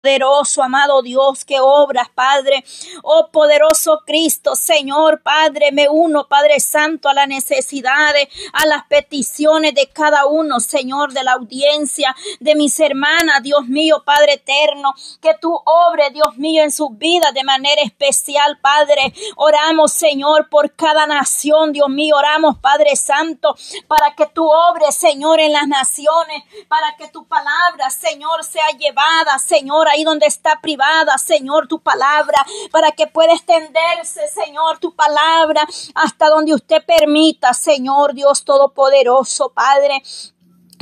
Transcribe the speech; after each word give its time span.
poderoso, 0.00 0.62
amado 0.62 1.02
Dios, 1.02 1.44
que 1.44 1.60
obras, 1.60 2.08
Padre. 2.14 2.64
Oh 3.02 3.28
poderoso 3.30 4.02
Cristo, 4.06 4.56
Señor, 4.56 5.22
Padre, 5.22 5.72
me 5.72 5.88
uno, 5.88 6.26
Padre 6.26 6.58
Santo, 6.60 7.08
a 7.08 7.14
las 7.14 7.28
necesidades, 7.28 8.28
a 8.52 8.66
las 8.66 8.86
peticiones 8.86 9.74
de 9.74 9.88
cada 9.88 10.26
uno, 10.26 10.60
Señor, 10.60 11.12
de 11.12 11.22
la 11.22 11.32
audiencia, 11.32 12.14
de 12.40 12.54
mis 12.54 12.78
hermanas, 12.80 13.42
Dios 13.42 13.66
mío, 13.66 14.02
Padre 14.04 14.34
eterno, 14.34 14.94
que 15.20 15.34
tú 15.40 15.54
obres, 15.64 16.12
Dios 16.12 16.36
mío, 16.36 16.62
en 16.62 16.72
sus 16.72 16.96
vidas 16.96 17.34
de 17.34 17.44
manera 17.44 17.82
especial, 17.82 18.58
Padre. 18.60 19.12
Oramos, 19.36 19.92
Señor, 19.92 20.48
por 20.48 20.74
cada 20.74 21.06
nación, 21.06 21.72
Dios 21.72 21.88
mío, 21.90 22.16
oramos, 22.16 22.56
Padre 22.58 22.96
Santo, 22.96 23.54
para 23.86 24.14
que 24.14 24.26
tú 24.26 24.48
obres, 24.48 24.94
Señor, 24.94 25.40
en 25.40 25.52
las 25.52 25.68
naciones, 25.68 26.42
para 26.68 26.96
que 26.96 27.08
tu 27.08 27.26
palabra, 27.26 27.90
Señor, 27.90 28.44
sea 28.44 28.68
llevada, 28.78 29.38
Señor, 29.38 29.89
ahí 29.90 30.04
donde 30.04 30.26
está 30.26 30.60
privada, 30.60 31.18
Señor, 31.18 31.68
tu 31.68 31.80
palabra, 31.80 32.44
para 32.70 32.92
que 32.92 33.06
pueda 33.06 33.32
extenderse, 33.32 34.26
Señor, 34.28 34.78
tu 34.78 34.94
palabra 34.94 35.66
hasta 35.94 36.28
donde 36.28 36.54
usted 36.54 36.84
permita, 36.84 37.52
Señor 37.54 38.14
Dios 38.14 38.44
Todopoderoso, 38.44 39.50
Padre. 39.50 40.02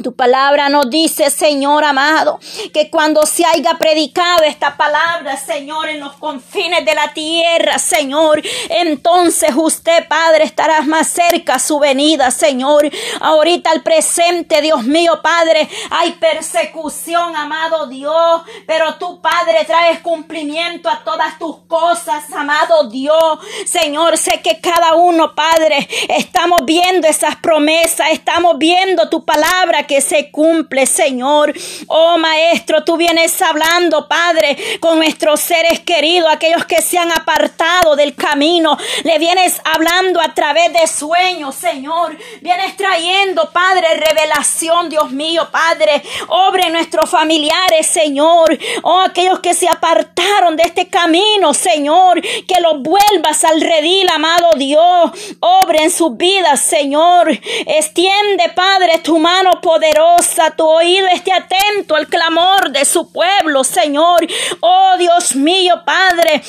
Tu 0.03 0.15
palabra 0.15 0.69
nos 0.69 0.89
dice, 0.89 1.29
Señor 1.29 1.83
amado, 1.83 2.39
que 2.73 2.89
cuando 2.89 3.27
se 3.27 3.45
haya 3.45 3.75
predicado 3.79 4.45
esta 4.45 4.77
palabra, 4.77 5.37
Señor, 5.37 5.89
en 5.89 5.99
los 5.99 6.13
confines 6.13 6.85
de 6.85 6.95
la 6.95 7.13
tierra, 7.13 7.81
Señor, 7.81 8.41
entonces 8.69 9.51
usted, 9.57 10.07
Padre, 10.07 10.45
estará 10.45 10.83
más 10.83 11.09
cerca 11.09 11.55
a 11.55 11.59
su 11.59 11.81
venida, 11.81 12.31
Señor. 12.31 12.89
Ahorita 13.21 13.73
al 13.73 13.83
presente, 13.83 14.63
Dios 14.63 14.85
mío, 14.85 15.21
Padre, 15.21 15.69
hay 15.91 16.13
persecución, 16.13 17.35
amado 17.35 17.89
Dios, 17.89 18.43
pero 18.69 18.95
tu 18.99 19.21
Padre, 19.21 19.65
traes 19.67 19.99
cumplimiento 19.99 20.89
a 20.89 21.03
todas 21.03 21.41
tus 21.41 21.57
cosas, 21.67 22.33
amado 22.33 22.89
Dios. 22.89 23.41
Señor, 23.67 24.17
sé 24.17 24.41
que 24.43 24.61
cada 24.61 24.95
uno, 24.95 25.35
Padre, 25.35 25.89
estamos 26.09 26.61
viendo 26.65 27.09
esas 27.09 27.35
promesas, 27.35 28.11
estamos 28.13 28.57
viendo 28.59 29.09
tu 29.09 29.25
palabra 29.25 29.88
que 29.89 30.01
se 30.01 30.31
cumple, 30.31 30.87
Señor. 30.87 31.53
Oh 31.89 32.19
Maestro, 32.19 32.85
tú 32.85 32.97
vienes 32.97 33.43
hablando, 33.43 34.07
Padre, 34.07 34.79
con 34.79 34.99
nuestros 34.99 35.41
seres 35.41 35.81
queridos, 35.81 36.31
aquellos 36.31 36.65
que 36.67 36.81
se 36.83 36.99
han 36.99 37.11
apartado 37.11 37.97
del 37.97 38.15
camino. 38.15 38.79
Le 39.03 39.19
vienes 39.19 39.61
hablando 39.65 40.21
a 40.21 40.35
través 40.35 40.73
de 40.73 40.87
sueños, 40.87 41.57
Señor. 41.57 42.17
Vienes 42.41 42.77
trayendo, 42.77 43.51
Padre, 43.51 43.87
revelación, 43.95 44.89
Dios 44.89 45.11
mío, 45.11 45.49
Padre. 45.51 46.03
Obre 46.29 46.71
nuestros 46.71 47.11
familiares, 47.11 47.87
Señor. 47.87 48.57
Oh, 48.83 49.01
aquellos 49.01 49.41
que 49.41 49.55
se 49.55 49.69
apartaron 49.69 50.57
de 50.57 50.65
este 50.65 50.89
camino, 50.89 51.55
Señor. 51.55 52.21
Que 52.21 52.61
los 52.61 52.83
vuelvas 52.83 53.43
al 53.45 53.61
redil, 53.61 54.09
amado 54.11 54.51
Dios. 54.57 55.11
Obre 55.41 55.83
en 55.85 55.91
sus 55.91 56.17
vidas, 56.17 56.61
Señor. 56.61 57.31
Extiende, 57.67 58.53
Padre, 58.55 58.99
tu 59.03 59.19
mano 59.19 59.61
poderosa 59.63 59.78
poderosa, 59.79 60.51
tu 60.57 60.67
oído 60.67 61.07
esté 61.13 61.33
atento 61.33 61.95
al 61.95 62.09
clamor 62.09 62.71
de 62.73 62.85
su 62.85 63.13
pueblo, 63.13 63.63
Señor. 63.63 64.27
Oh 64.61 64.97
Dios 64.99 65.37
mío, 65.37 65.83
Padre, 65.85 66.43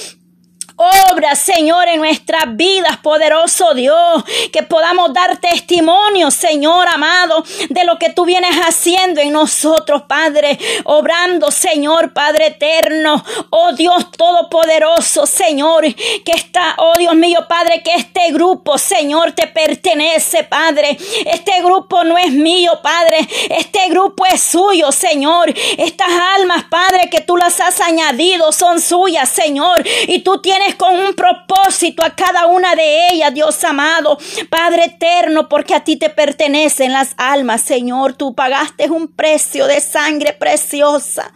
Obra, 0.81 1.35
Señor, 1.35 1.89
en 1.89 1.99
nuestras 1.99 2.55
vidas, 2.55 2.95
poderoso 2.99 3.73
Dios, 3.73 4.23
que 4.53 4.63
podamos 4.63 5.13
dar 5.13 5.35
testimonio, 5.35 6.31
Señor 6.31 6.88
amado, 6.88 7.44
de 7.69 7.83
lo 7.83 7.99
que 7.99 8.11
tú 8.11 8.23
vienes 8.23 8.55
haciendo 8.66 9.19
en 9.19 9.33
nosotros, 9.33 10.03
Padre, 10.03 10.57
obrando, 10.85 11.52
Señor, 11.52 12.13
Padre 12.13 12.47
eterno, 12.47 13.22
oh 13.50 13.73
Dios 13.73 14.09
todopoderoso, 14.11 15.25
Señor, 15.25 15.83
que 15.94 16.31
está, 16.31 16.75
oh 16.77 16.97
Dios 16.97 17.13
mío, 17.13 17.45
Padre, 17.50 17.83
que 17.83 17.95
este 17.95 18.31
grupo, 18.31 18.77
Señor, 18.77 19.33
te 19.33 19.47
pertenece, 19.47 20.45
Padre. 20.45 20.97
Este 21.25 21.62
grupo 21.62 22.06
no 22.06 22.18
es 22.18 22.31
mío, 22.31 22.79
Padre. 22.81 23.18
Este 23.50 23.89
grupo 23.89 24.25
es 24.25 24.41
suyo, 24.41 24.94
Señor. 24.94 25.53
Estas 25.78 26.07
almas, 26.38 26.63
Padre, 26.69 27.09
que 27.09 27.19
tú 27.19 27.35
las 27.35 27.59
has 27.59 27.81
añadido, 27.81 28.53
son 28.53 28.79
suyas, 28.79 29.28
Señor. 29.28 29.85
Y 30.07 30.19
tú 30.19 30.41
tienes 30.41 30.69
con 30.75 30.97
un 30.97 31.13
propósito 31.13 32.03
a 32.03 32.16
cada 32.16 32.47
una 32.47 32.75
de 32.75 33.07
ellas, 33.12 33.34
Dios 33.34 33.63
amado, 33.63 34.18
Padre 34.50 34.85
eterno, 34.85 35.50
porque 35.50 35.75
a 35.75 35.84
ti 35.84 35.97
te 35.97 36.09
pertenecen 36.09 36.91
las 36.91 37.13
almas, 37.18 37.62
Señor. 37.62 38.13
Tú 38.13 38.35
pagaste 38.35 38.90
un 38.90 39.07
precio 39.07 39.68
de 39.68 39.81
sangre 39.81 40.34
preciosa. 40.34 41.31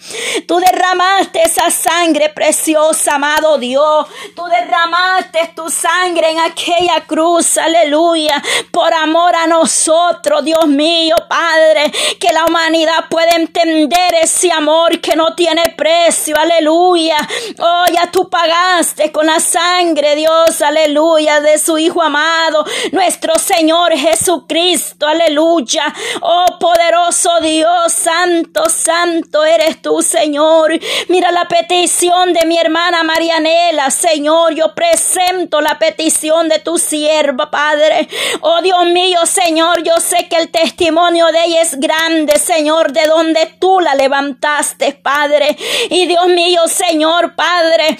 Tú 0.48 0.60
derramaste 0.60 1.44
esa 1.44 1.70
sangre 1.70 2.30
preciosa, 2.30 3.16
amado 3.16 3.58
Dios. 3.58 4.08
Tú 4.36 4.44
derramaste 4.46 5.52
tu 5.56 5.70
sangre 5.70 6.32
en 6.32 6.40
aquella 6.40 7.02
cruz, 7.08 7.58
aleluya, 7.58 8.42
por 8.72 8.94
amor 8.94 9.36
a 9.36 9.48
nosotros, 9.48 10.44
Dios 10.44 10.68
mío, 10.68 11.16
Padre, 11.28 11.92
que 12.20 12.34
la 12.34 12.46
humanidad 12.46 13.06
pueda 13.10 13.36
entender 13.36 14.16
ese 14.22 14.52
amor 14.52 15.00
que 15.00 15.16
no 15.16 15.36
tiene 15.36 15.74
precio, 15.76 16.36
aleluya. 16.38 17.18
Oh, 17.60 17.86
ya 17.94 18.12
tú 18.12 18.30
pagaste 18.30 19.12
con 19.12 19.23
la 19.24 19.40
sangre, 19.40 20.16
Dios, 20.16 20.62
aleluya, 20.62 21.42
de 21.42 21.58
su 21.58 21.78
Hijo 21.78 22.02
amado, 22.02 22.66
nuestro 22.92 23.34
Señor 23.40 23.94
Jesucristo, 23.94 25.08
aleluya. 25.08 25.94
Oh 26.22 26.58
poderoso 26.60 27.40
Dios, 27.42 27.94
santo, 27.94 28.70
santo 28.70 29.44
eres 29.44 29.82
tú, 29.82 30.02
Señor. 30.02 30.80
Mira 31.10 31.32
la 31.32 31.48
petición 31.48 32.34
de 32.34 32.46
mi 32.46 32.58
hermana 32.58 33.04
Marianela, 33.04 33.92
Señor, 33.92 34.54
yo 34.54 34.74
presento 34.74 35.62
la 35.62 35.78
petición 35.80 36.50
de 36.50 36.60
tu 36.60 36.78
sierva, 36.78 37.50
Padre. 37.50 38.08
Oh 38.42 38.62
Dios 38.62 38.86
mío, 38.88 39.20
Señor, 39.26 39.84
yo 39.84 39.96
sé 40.00 40.28
que 40.30 40.38
el 40.38 40.50
testimonio 40.50 41.28
de 41.28 41.44
ella 41.46 41.62
es 41.62 41.80
grande, 41.80 42.38
Señor, 42.40 42.92
de 42.92 43.06
donde 43.06 43.56
tú 43.60 43.80
la 43.80 43.96
levantaste, 43.96 44.94
Padre. 44.94 45.58
Y 45.90 46.06
Dios 46.08 46.28
mío, 46.28 46.62
Señor, 46.68 47.36
Padre, 47.36 47.98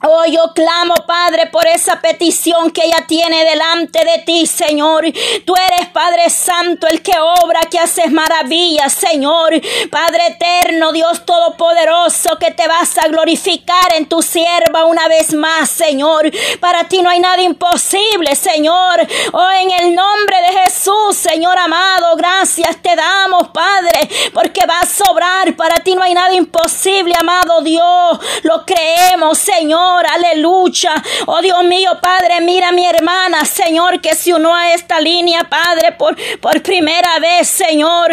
Oh, 0.00 0.24
yo 0.26 0.52
clamo, 0.54 0.94
Padre, 1.08 1.48
por 1.48 1.66
esa 1.66 2.00
petición 2.00 2.70
que 2.70 2.84
ella 2.84 3.04
tiene 3.08 3.44
delante 3.44 4.04
de 4.04 4.22
ti, 4.24 4.46
Señor. 4.46 5.04
Tú 5.44 5.54
eres, 5.56 5.88
Padre 5.88 6.30
Santo, 6.30 6.86
el 6.86 7.02
que 7.02 7.18
obra, 7.18 7.62
que 7.68 7.80
haces 7.80 8.12
maravillas, 8.12 8.92
Señor. 8.92 9.60
Padre 9.90 10.20
eterno, 10.28 10.92
Dios 10.92 11.26
Todopoderoso, 11.26 12.38
que 12.38 12.52
te 12.52 12.68
vas 12.68 12.96
a 12.98 13.08
glorificar 13.08 13.92
en 13.96 14.06
tu 14.06 14.22
sierva 14.22 14.84
una 14.84 15.08
vez 15.08 15.34
más, 15.34 15.68
Señor. 15.68 16.30
Para 16.60 16.84
ti 16.84 17.02
no 17.02 17.10
hay 17.10 17.18
nada 17.18 17.42
imposible, 17.42 18.36
Señor. 18.36 19.04
Oh, 19.32 19.50
en 19.50 19.72
el 19.82 19.96
nombre 19.96 20.36
de 20.42 20.60
Jesús, 20.60 21.16
Señor 21.16 21.58
amado, 21.58 22.14
gracias 22.14 22.80
te 22.80 22.94
damos, 22.94 23.48
Padre, 23.48 24.08
porque 24.32 24.64
vas 24.64 25.00
a 25.00 25.10
obrar. 25.10 25.56
Para 25.56 25.82
ti 25.82 25.96
no 25.96 26.04
hay 26.04 26.14
nada 26.14 26.34
imposible, 26.34 27.14
amado 27.18 27.62
Dios. 27.62 28.20
Lo 28.44 28.64
creemos, 28.64 29.38
Señor 29.38 29.87
aleluya. 29.96 31.02
Oh 31.26 31.40
Dios 31.40 31.64
mío, 31.64 31.90
Padre, 32.00 32.40
mira 32.40 32.68
a 32.68 32.72
mi 32.72 32.86
hermana, 32.86 33.44
Señor, 33.44 34.00
que 34.00 34.14
se 34.14 34.34
unió 34.34 34.52
a 34.54 34.72
esta 34.72 35.00
línea, 35.00 35.44
Padre, 35.44 35.92
por, 35.92 36.16
por 36.40 36.62
primera 36.62 37.18
vez, 37.18 37.48
Señor. 37.48 38.12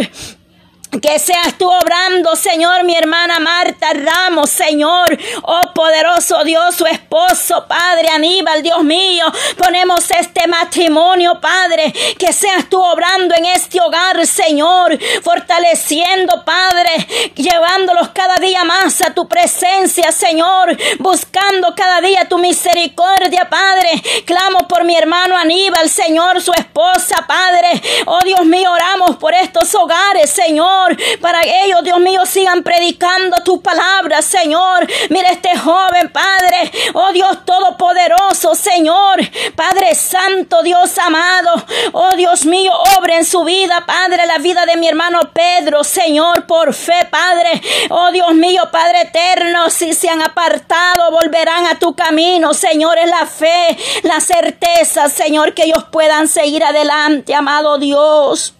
Que 0.91 1.19
seas 1.19 1.57
tú 1.57 1.69
obrando, 1.69 2.35
Señor, 2.38 2.85
mi 2.85 2.96
hermana 2.96 3.40
Marta 3.40 3.88
Ramos, 3.94 4.50
Señor. 4.50 5.18
Oh 5.44 5.73
poderoso 5.73 6.41
Dios, 6.46 6.75
su 6.75 6.85
esposo, 6.85 7.66
Padre 7.68 8.09
Aníbal, 8.09 8.63
Dios 8.63 8.81
mío. 8.84 9.25
Ponemos 9.57 10.09
este 10.12 10.47
matrimonio, 10.47 11.41
Padre. 11.41 11.94
Que 12.18 12.31
seas 12.31 12.69
tú 12.69 12.81
obrando 12.81 13.35
en 13.35 13.45
este 13.45 13.81
hogar, 13.81 14.25
Señor. 14.25 14.97
Fortaleciendo, 15.22 16.45
Padre. 16.45 17.31
Llevándolos 17.35 18.09
cada 18.09 18.38
día 18.38 18.63
más 18.63 19.01
a 19.01 19.13
tu 19.13 19.28
presencia, 19.28 20.13
Señor. 20.13 20.77
Buscando 21.00 21.75
cada 21.75 22.00
día 22.00 22.30
tu 22.30 22.38
misericordia, 22.38 23.50
Padre. 23.50 24.01
Clamo 24.25 24.68
por 24.69 24.86
mi 24.86 24.95
hermano 24.95 25.36
Aníbal, 25.36 25.89
Señor, 25.89 26.42
su 26.42 26.54
esposa, 26.54 27.25
Padre. 27.27 27.81
Oh 28.06 28.19
Dios 28.24 28.45
mío, 28.45 28.71
oramos 28.71 29.18
por 29.18 29.33
estos 29.33 29.75
hogares, 29.75 30.30
Señor 30.30 30.84
para 31.21 31.41
ellos, 31.43 31.83
Dios 31.83 31.99
mío, 31.99 32.25
sigan 32.25 32.63
predicando 32.63 33.37
tu 33.43 33.61
palabra, 33.61 34.21
Señor. 34.21 34.87
Mira 35.09 35.29
este 35.29 35.57
joven, 35.57 36.11
Padre, 36.11 36.71
oh 36.93 37.11
Dios 37.11 37.45
Todopoderoso, 37.45 38.55
Señor, 38.55 39.19
Padre 39.55 39.95
Santo, 39.95 40.63
Dios 40.63 40.97
amado, 40.97 41.51
oh 41.93 42.15
Dios 42.15 42.45
mío, 42.45 42.71
obra 42.97 43.17
en 43.17 43.25
su 43.25 43.43
vida, 43.43 43.85
Padre, 43.85 44.25
la 44.25 44.37
vida 44.37 44.65
de 44.65 44.77
mi 44.77 44.87
hermano 44.87 45.19
Pedro, 45.33 45.83
Señor, 45.83 46.45
por 46.45 46.73
fe, 46.73 47.07
Padre, 47.09 47.61
oh 47.89 48.11
Dios 48.11 48.33
mío, 48.33 48.63
Padre 48.71 49.01
eterno, 49.01 49.69
si 49.69 49.93
se 49.93 50.09
han 50.09 50.21
apartado, 50.21 51.11
volverán 51.11 51.65
a 51.67 51.79
tu 51.79 51.95
camino, 51.95 52.53
Señor, 52.53 52.97
es 52.97 53.09
la 53.09 53.25
fe, 53.25 53.77
la 54.03 54.19
certeza, 54.19 55.09
Señor, 55.09 55.53
que 55.53 55.63
ellos 55.63 55.85
puedan 55.91 56.27
seguir 56.27 56.63
adelante, 56.63 57.33
amado 57.33 57.77
Dios. 57.77 58.53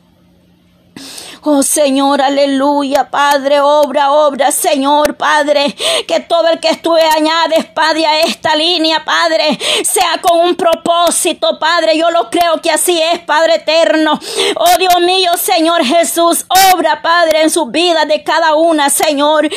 Oh 1.48 1.62
Señor, 1.62 2.24
aleluya, 2.24 3.12
Padre, 3.12 3.60
obra, 3.62 4.12
obra, 4.12 4.52
Señor, 4.52 5.16
Padre, 5.16 5.76
que 6.08 6.20
todo 6.22 6.48
el 6.48 6.60
que 6.60 6.70
estuve 6.70 7.04
añades, 7.04 7.66
Padre, 7.66 8.08
a 8.08 8.22
esta 8.22 8.56
línea, 8.56 9.06
Padre, 9.06 9.56
sea 9.84 10.20
con 10.24 10.40
un 10.40 10.56
propósito, 10.56 11.60
Padre, 11.60 12.00
yo 12.00 12.10
lo 12.10 12.32
creo 12.32 12.60
que 12.64 12.72
así 12.72 13.00
es, 13.00 13.20
Padre 13.20 13.58
eterno. 13.58 14.20
Oh 14.56 14.78
Dios 14.80 15.00
mío, 15.02 15.30
Señor 15.38 15.86
Jesús, 15.86 16.48
obra, 16.74 17.04
Padre, 17.04 17.44
en 17.44 17.52
su 17.52 17.68
vida 17.68 18.06
de 18.06 18.24
cada 18.24 18.56
una, 18.56 18.90
Señor. 18.90 19.48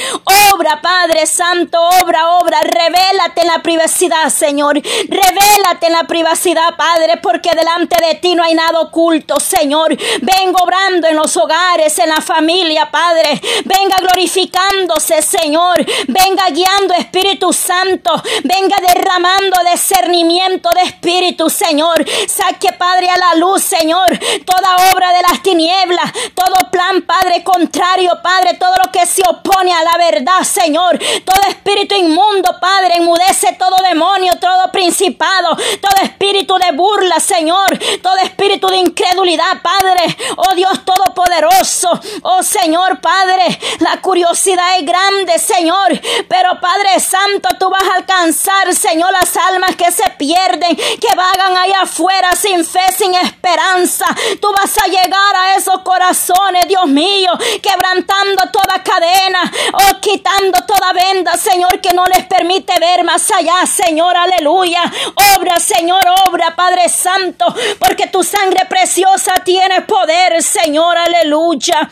Obra, 0.53 0.83
Padre 0.83 1.27
Santo, 1.27 1.81
obra, 2.03 2.37
obra, 2.37 2.61
revélate 2.61 3.41
en 3.41 3.49
la 3.49 3.63
privacidad, 3.63 4.29
Señor. 4.29 4.75
Revélate 4.75 5.87
en 5.87 5.93
la 5.95 6.05
privacidad, 6.05 6.77
Padre, 6.77 7.17
porque 7.23 7.53
delante 7.55 7.97
de 8.05 8.17
ti 8.17 8.35
no 8.35 8.43
hay 8.43 8.53
nada 8.53 8.79
oculto, 8.79 9.41
Señor. 9.41 9.97
Vengo 10.21 10.63
obrando 10.63 11.09
en 11.09 11.17
los 11.17 11.35
hogares, 11.39 11.78
en 11.79 12.09
la 12.09 12.21
familia, 12.21 12.91
Padre. 12.91 13.41
Venga 13.65 13.97
glorificándose, 14.01 15.23
Señor. 15.23 15.77
Venga 16.09 16.47
guiando, 16.51 16.95
Espíritu 16.95 17.53
Santo. 17.53 18.11
Venga 18.43 18.77
derramando 18.89 19.57
discernimiento 19.71 20.71
de 20.71 20.83
Espíritu, 20.83 21.49
Señor. 21.49 22.05
Saque, 22.27 22.73
Padre, 22.73 23.09
a 23.11 23.17
la 23.17 23.35
luz, 23.37 23.63
Señor, 23.63 24.19
toda 24.45 24.93
obra 24.93 25.13
de 25.13 25.23
las 25.23 25.41
tinieblas, 25.43 26.13
todo 26.35 26.69
plan, 26.71 27.03
Padre, 27.03 27.45
contrario, 27.45 28.11
Padre, 28.23 28.55
todo 28.55 28.75
lo 28.85 28.91
que 28.91 29.07
se 29.07 29.23
opone 29.29 29.73
a 29.73 29.85
la 29.85 29.97
verdad, 29.99 30.43
Señor. 30.43 30.99
Todo 31.25 31.41
espíritu 31.49 31.95
inmundo, 31.95 32.57
Padre, 32.61 32.97
enmudece 32.97 33.53
todo 33.53 33.77
demonio, 33.89 34.37
todo 34.41 34.73
principado, 34.73 35.57
todo 35.81 36.03
espíritu 36.03 36.59
de 36.59 36.73
burla, 36.73 37.21
Señor. 37.21 37.79
Todo 38.03 38.17
espíritu 38.19 38.67
de 38.67 38.79
incredulidad, 38.79 39.63
Padre. 39.63 40.17
Oh 40.37 40.55
Dios 40.57 40.85
Todopoderoso. 40.85 41.68
Oh 42.23 42.43
Señor, 42.43 43.01
Padre. 43.01 43.59
La 43.81 44.01
curiosidad 44.01 44.79
es 44.79 44.87
grande, 44.87 45.39
Señor. 45.39 46.01
Pero 46.29 46.61
Padre 46.61 47.01
Santo, 47.01 47.49
tú 47.59 47.69
vas 47.71 47.83
a 47.83 47.97
alcanzar, 47.97 48.75
Señor, 48.75 49.13
las 49.13 49.37
almas 49.37 49.77
que 49.77 49.91
se 49.91 50.09
pierden, 50.19 50.77
que 50.77 51.15
vagan 51.15 51.57
allá 51.57 51.83
afuera 51.83 52.35
sin 52.37 52.65
fe, 52.65 52.93
sin 52.97 53.15
esperanza. 53.15 54.07
Tú 54.41 54.49
vas 54.53 54.77
a 54.79 54.87
llegar 54.87 55.37
a 55.37 55.57
esos 55.57 55.81
corazones, 55.81 56.69
Dios 56.69 56.87
mío, 56.87 57.31
quebrantando 57.63 58.43
toda 58.53 58.83
cadena 58.83 59.41
oh, 59.73 60.01
quitando 60.01 60.59
toda 60.67 60.93
venda, 60.93 61.33
Señor, 61.37 61.81
que 61.81 61.93
no 61.93 62.05
les 62.07 62.25
permite 62.27 62.79
ver 62.81 63.05
más 63.05 63.31
allá, 63.31 63.67
Señor, 63.67 64.17
aleluya. 64.17 64.81
Obra, 65.37 65.59
Señor, 65.59 66.03
obra, 66.27 66.55
Padre 66.55 66.89
Santo, 66.89 67.47
porque 67.79 68.07
tu 68.07 68.23
sangre 68.23 68.67
preciosa 68.67 69.35
tiene 69.45 69.83
poder, 69.83 70.43
Señor, 70.43 70.97
aleluya. 70.97 71.58
家. 71.59 71.89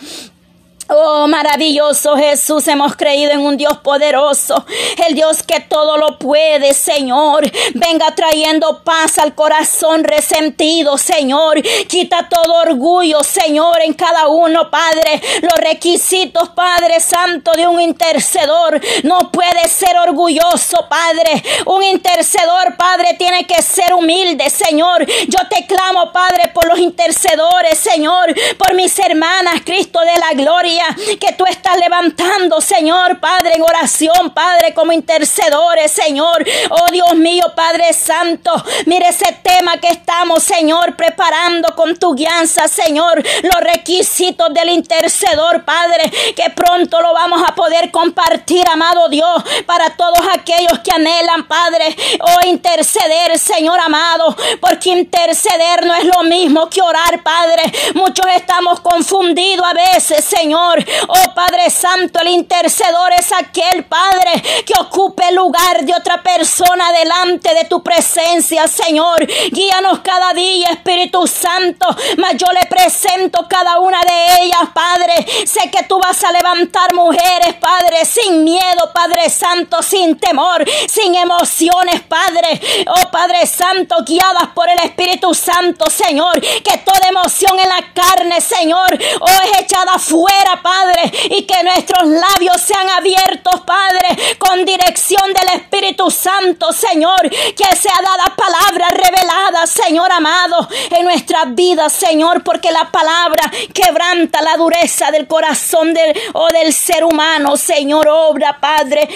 Oh, 0.88 1.26
maravilloso 1.26 2.16
Jesús, 2.16 2.68
hemos 2.68 2.94
creído 2.94 3.32
en 3.32 3.40
un 3.40 3.56
Dios 3.56 3.78
poderoso, 3.78 4.64
el 5.08 5.16
Dios 5.16 5.42
que 5.42 5.58
todo 5.58 5.96
lo 5.96 6.16
puede, 6.16 6.74
Señor. 6.74 7.50
Venga 7.74 8.14
trayendo 8.14 8.84
paz 8.84 9.18
al 9.18 9.34
corazón 9.34 10.04
resentido, 10.04 10.96
Señor. 10.96 11.60
Quita 11.88 12.28
todo 12.28 12.60
orgullo, 12.60 13.24
Señor, 13.24 13.80
en 13.82 13.94
cada 13.94 14.28
uno, 14.28 14.70
Padre. 14.70 15.20
Los 15.42 15.54
requisitos, 15.54 16.50
Padre 16.50 17.00
Santo, 17.00 17.50
de 17.56 17.66
un 17.66 17.80
intercedor 17.80 18.80
no 19.02 19.32
puede 19.32 19.66
ser 19.66 19.98
orgulloso, 19.98 20.86
Padre. 20.88 21.42
Un 21.66 21.82
intercedor, 21.82 22.76
Padre, 22.76 23.14
tiene 23.18 23.44
que 23.44 23.60
ser 23.60 23.92
humilde, 23.92 24.48
Señor. 24.50 25.04
Yo 25.04 25.38
te 25.50 25.66
clamo, 25.66 26.12
Padre, 26.12 26.52
por 26.54 26.68
los 26.68 26.78
intercedores, 26.78 27.76
Señor, 27.76 28.32
por 28.56 28.72
mis 28.74 28.96
hermanas, 29.00 29.62
Cristo 29.64 29.98
de 29.98 30.20
la 30.20 30.32
gloria 30.34 30.75
que 31.20 31.32
tú 31.32 31.44
estás 31.46 31.78
levantando, 31.78 32.60
Señor, 32.60 33.18
Padre, 33.20 33.54
en 33.54 33.62
oración, 33.62 34.30
Padre, 34.34 34.74
como 34.74 34.92
intercedores, 34.92 35.90
Señor. 35.90 36.44
Oh 36.70 36.90
Dios 36.90 37.14
mío, 37.14 37.44
Padre 37.54 37.92
Santo, 37.92 38.52
mire 38.86 39.08
ese 39.08 39.38
tema 39.42 39.78
que 39.78 39.88
estamos, 39.88 40.42
Señor, 40.42 40.96
preparando 40.96 41.74
con 41.74 41.96
tu 41.96 42.14
guianza, 42.14 42.68
Señor, 42.68 43.22
los 43.42 43.60
requisitos 43.60 44.52
del 44.52 44.70
intercedor, 44.70 45.64
Padre, 45.64 46.10
que 46.34 46.50
pronto 46.50 47.00
lo 47.00 47.12
vamos 47.12 47.42
a 47.46 47.54
poder 47.54 47.90
compartir, 47.90 48.64
amado 48.68 49.08
Dios, 49.08 49.42
para 49.66 49.90
todos 49.96 50.20
aquellos 50.34 50.78
que 50.80 50.92
anhelan, 50.92 51.46
Padre, 51.46 51.96
oh 52.20 52.46
interceder, 52.46 53.38
Señor 53.38 53.78
amado, 53.80 54.36
porque 54.60 54.90
interceder 54.90 55.86
no 55.86 55.94
es 55.94 56.04
lo 56.04 56.22
mismo 56.24 56.68
que 56.68 56.82
orar, 56.82 57.22
Padre. 57.22 57.62
Muchos 57.94 58.26
estamos 58.34 58.80
confundidos 58.80 59.66
a 59.66 59.74
veces, 59.74 60.24
Señor 60.24 60.65
Oh 61.08 61.34
Padre 61.34 61.70
Santo, 61.70 62.20
el 62.20 62.28
intercedor 62.28 63.12
es 63.12 63.32
aquel 63.32 63.84
Padre 63.84 64.42
que 64.64 64.74
ocupe 64.80 65.28
el 65.28 65.34
lugar 65.34 65.84
de 65.84 65.94
otra 65.94 66.22
persona 66.22 66.92
delante 66.92 67.54
de 67.54 67.64
tu 67.64 67.82
presencia, 67.82 68.66
Señor. 68.66 69.26
Guíanos 69.50 70.00
cada 70.00 70.32
día, 70.32 70.68
Espíritu 70.70 71.26
Santo. 71.26 71.86
Mas 72.18 72.36
yo 72.36 72.46
le 72.52 72.66
presento 72.66 73.46
cada 73.48 73.78
una 73.78 74.00
de 74.00 74.42
ellas, 74.42 74.70
Padre. 74.74 75.26
Sé 75.46 75.70
que 75.70 75.84
tú 75.84 75.98
vas 75.98 76.22
a 76.24 76.32
levantar 76.32 76.94
mujeres, 76.94 77.54
Padre, 77.60 78.04
sin 78.04 78.44
miedo, 78.44 78.90
Padre 78.92 79.30
Santo, 79.30 79.82
sin 79.82 80.18
temor, 80.18 80.64
sin 80.88 81.14
emociones, 81.14 82.02
Padre. 82.02 82.60
Oh 82.88 83.10
Padre 83.10 83.46
Santo, 83.46 83.96
guiadas 84.04 84.48
por 84.54 84.68
el 84.68 84.78
Espíritu 84.80 85.34
Santo, 85.34 85.90
Señor. 85.90 86.40
Que 86.40 86.78
toda 86.78 87.08
emoción 87.08 87.58
en 87.58 87.68
la 87.68 87.92
carne, 87.92 88.40
Señor, 88.40 88.98
oh 89.20 89.28
es 89.28 89.60
echada 89.60 89.98
fuera, 89.98 90.55
Padre, 90.62 91.12
y 91.30 91.46
que 91.46 91.62
nuestros 91.62 92.06
labios 92.06 92.60
sean 92.60 92.88
abiertos, 92.90 93.60
Padre, 93.66 94.36
con 94.38 94.64
dirección 94.64 95.32
del 95.32 95.60
Espíritu 95.60 96.10
Santo, 96.10 96.72
Señor, 96.72 97.28
que 97.30 97.76
sea 97.76 98.00
dada 98.02 98.34
palabra 98.36 98.88
revelada, 98.90 99.66
Señor 99.66 100.10
amado, 100.12 100.68
en 100.90 101.04
nuestras 101.04 101.54
vidas, 101.54 101.92
Señor, 101.92 102.42
porque 102.42 102.70
la 102.72 102.90
palabra 102.90 103.50
quebranta 103.72 104.42
la 104.42 104.56
dureza 104.56 105.10
del 105.10 105.26
corazón 105.26 105.94
del, 105.94 106.14
o 106.32 106.48
del 106.48 106.72
ser 106.72 107.04
humano, 107.04 107.56
Señor, 107.56 108.08
obra, 108.08 108.58
Padre, 108.60 109.08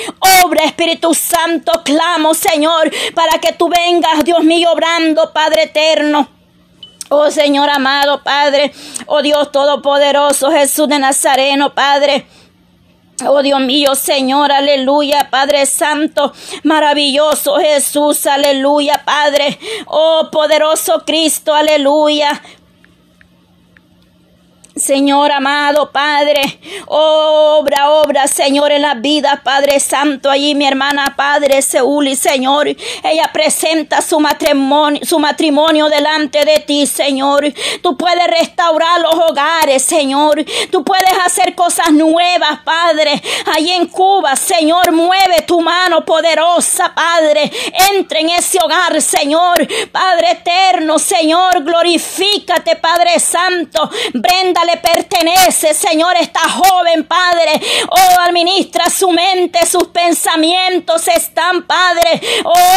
obra, 0.44 0.64
Espíritu 0.64 1.14
Santo, 1.14 1.82
clamo, 1.84 2.34
Señor, 2.34 2.90
para 3.14 3.38
que 3.38 3.52
tú 3.52 3.68
vengas, 3.68 4.24
Dios 4.24 4.42
mío, 4.42 4.70
obrando, 4.72 5.32
Padre 5.32 5.64
eterno. 5.64 6.39
Oh 7.12 7.28
Señor 7.28 7.68
amado, 7.68 8.22
Padre, 8.22 8.72
oh 9.06 9.20
Dios 9.20 9.50
Todopoderoso, 9.50 10.52
Jesús 10.52 10.88
de 10.88 11.00
Nazareno, 11.00 11.74
Padre. 11.74 12.24
Oh 13.26 13.42
Dios 13.42 13.60
mío, 13.60 13.96
Señor, 13.96 14.52
aleluya, 14.52 15.28
Padre 15.28 15.66
Santo, 15.66 16.32
maravilloso 16.62 17.56
Jesús, 17.56 18.28
aleluya, 18.28 19.02
Padre. 19.04 19.58
Oh 19.86 20.28
poderoso 20.30 21.02
Cristo, 21.04 21.52
aleluya. 21.52 22.40
Señor 24.80 25.30
amado, 25.30 25.92
Padre, 25.92 26.40
obra, 26.86 27.90
obra, 27.90 28.26
Señor, 28.26 28.72
en 28.72 28.82
la 28.82 28.94
vida, 28.94 29.42
Padre 29.44 29.78
Santo, 29.78 30.30
allí 30.30 30.54
mi 30.54 30.66
hermana, 30.66 31.14
Padre 31.16 31.60
Seúl 31.62 32.16
Señor, 32.16 32.66
ella 32.68 33.30
presenta 33.32 34.00
su 34.00 34.18
matrimonio, 34.20 35.00
su 35.04 35.18
matrimonio 35.18 35.88
delante 35.88 36.44
de 36.44 36.60
ti, 36.60 36.86
Señor. 36.86 37.44
Tú 37.82 37.96
puedes 37.96 38.26
restaurar 38.26 39.00
los 39.00 39.14
hogares, 39.14 39.82
Señor. 39.82 40.44
Tú 40.70 40.82
puedes 40.82 41.12
hacer 41.24 41.54
cosas 41.54 41.92
nuevas, 41.92 42.60
Padre. 42.64 43.22
Allí 43.54 43.72
en 43.72 43.86
Cuba, 43.86 44.34
Señor, 44.36 44.92
mueve 44.92 45.42
tu 45.46 45.60
mano 45.60 46.04
poderosa, 46.04 46.92
Padre. 46.94 47.50
Entre 47.92 48.20
en 48.20 48.30
ese 48.30 48.58
hogar, 48.62 49.00
Señor. 49.02 49.66
Padre 49.92 50.30
eterno, 50.32 50.98
Señor, 50.98 51.62
glorifícate, 51.62 52.76
Padre 52.76 53.20
Santo. 53.20 53.90
Brenda 54.14 54.64
pertenece, 54.76 55.74
Señor, 55.74 56.16
esta 56.16 56.40
joven, 56.40 57.04
Padre. 57.04 57.60
Oh, 57.90 58.20
administra 58.20 58.90
su 58.90 59.10
mente, 59.10 59.64
sus 59.66 59.88
pensamientos 59.88 61.08
están, 61.08 61.62
Padre. 61.66 62.20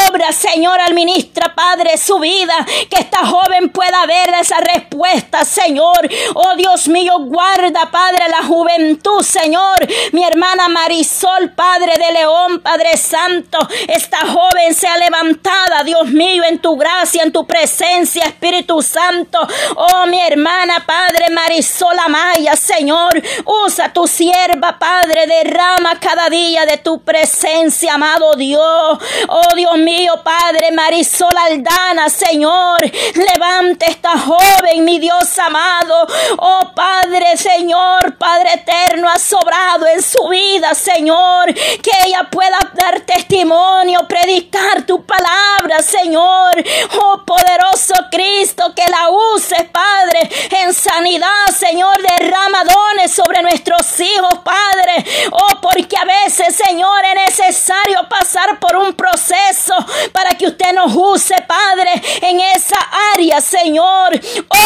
obra, 0.07 0.31
Señor, 0.31 0.79
administra, 0.79 1.53
Padre, 1.55 1.97
su 1.97 2.19
vida. 2.19 2.53
Que 2.89 2.99
esta 2.99 3.25
joven 3.25 3.69
pueda 3.69 4.05
ver 4.05 4.33
esa 4.39 4.57
respuesta, 4.59 5.45
Señor. 5.45 6.09
Oh, 6.33 6.55
Dios 6.55 6.87
mío, 6.87 7.13
guarda, 7.19 7.91
Padre, 7.91 8.29
la 8.29 8.43
juventud, 8.47 9.21
Señor. 9.21 9.87
Mi 10.11 10.23
hermana 10.23 10.67
Marisol, 10.69 11.51
Padre 11.51 11.93
de 11.97 12.13
León, 12.13 12.61
Padre 12.61 12.97
Santo. 12.97 13.57
Esta 13.87 14.19
joven 14.19 14.73
sea 14.73 14.97
levantada, 14.97 15.83
Dios 15.83 16.07
mío, 16.07 16.43
en 16.43 16.59
tu 16.59 16.75
gracia, 16.75 17.23
en 17.23 17.31
tu 17.31 17.45
presencia, 17.45 18.25
Espíritu 18.25 18.81
Santo. 18.81 19.39
Oh, 19.75 20.05
mi 20.07 20.19
hermana, 20.19 20.83
Padre 20.85 21.29
Marisol 21.29 21.72
Marisola 21.73 22.07
Maya, 22.07 22.55
Señor. 22.55 23.19
Usa 23.65 23.91
tu 23.91 24.07
sierva, 24.07 24.77
Padre, 24.77 25.25
derrama 25.25 25.99
cada 25.99 26.29
día 26.29 26.67
de 26.67 26.77
tu 26.77 27.01
presencia, 27.01 27.95
amado 27.95 28.35
Dios. 28.35 28.99
Oh 29.27 29.55
Dios 29.55 29.77
mío, 29.79 30.21
Padre, 30.23 30.71
Marisol 30.71 31.35
Aldana, 31.35 32.09
Señor. 32.09 32.79
Levante 33.15 33.87
esta 33.89 34.19
joven, 34.19 34.85
mi 34.85 34.99
Dios 34.99 35.39
amado. 35.39 36.05
Oh 36.37 36.71
Padre, 36.75 37.37
Señor, 37.37 38.17
Padre 38.19 38.53
eterno, 38.53 39.09
ha 39.09 39.17
sobrado 39.17 39.87
en 39.87 40.03
su 40.03 40.27
vida, 40.27 40.75
Señor. 40.75 41.51
Que 41.55 41.91
ella 42.05 42.27
pueda 42.29 42.59
dar 42.75 42.99
testimonio, 42.99 44.07
predicar 44.07 44.83
tu 44.85 45.03
palabra, 45.03 45.81
Señor. 45.81 46.63
Oh 47.01 47.23
poderoso 47.25 47.95
Cristo, 48.11 48.73
que 48.75 48.87
la 48.91 49.09
uses, 49.35 49.63
Padre, 49.71 50.29
en 50.61 50.71
sanidad, 50.73 51.62
Señor. 51.63 51.93
Derrama 52.01 52.63
dones 52.63 53.13
sobre 53.13 53.41
nuestros 53.41 53.99
hijos, 53.99 54.39
Padre. 54.43 55.05
Oh, 55.31 55.61
porque 55.61 55.95
a 55.95 56.03
veces, 56.03 56.55
Señor, 56.55 57.03
es 57.05 57.39
necesario 57.39 58.07
pasar 58.09 58.59
por 58.59 58.75
un 58.75 58.93
proceso 58.93 59.73
para 60.11 60.31
que 60.31 60.47
usted 60.47 60.73
nos 60.73 60.93
use, 60.93 61.35
Padre, 61.47 61.91
en 62.21 62.41
esa 62.41 62.77
área, 63.13 63.39
Señor. 63.39 64.19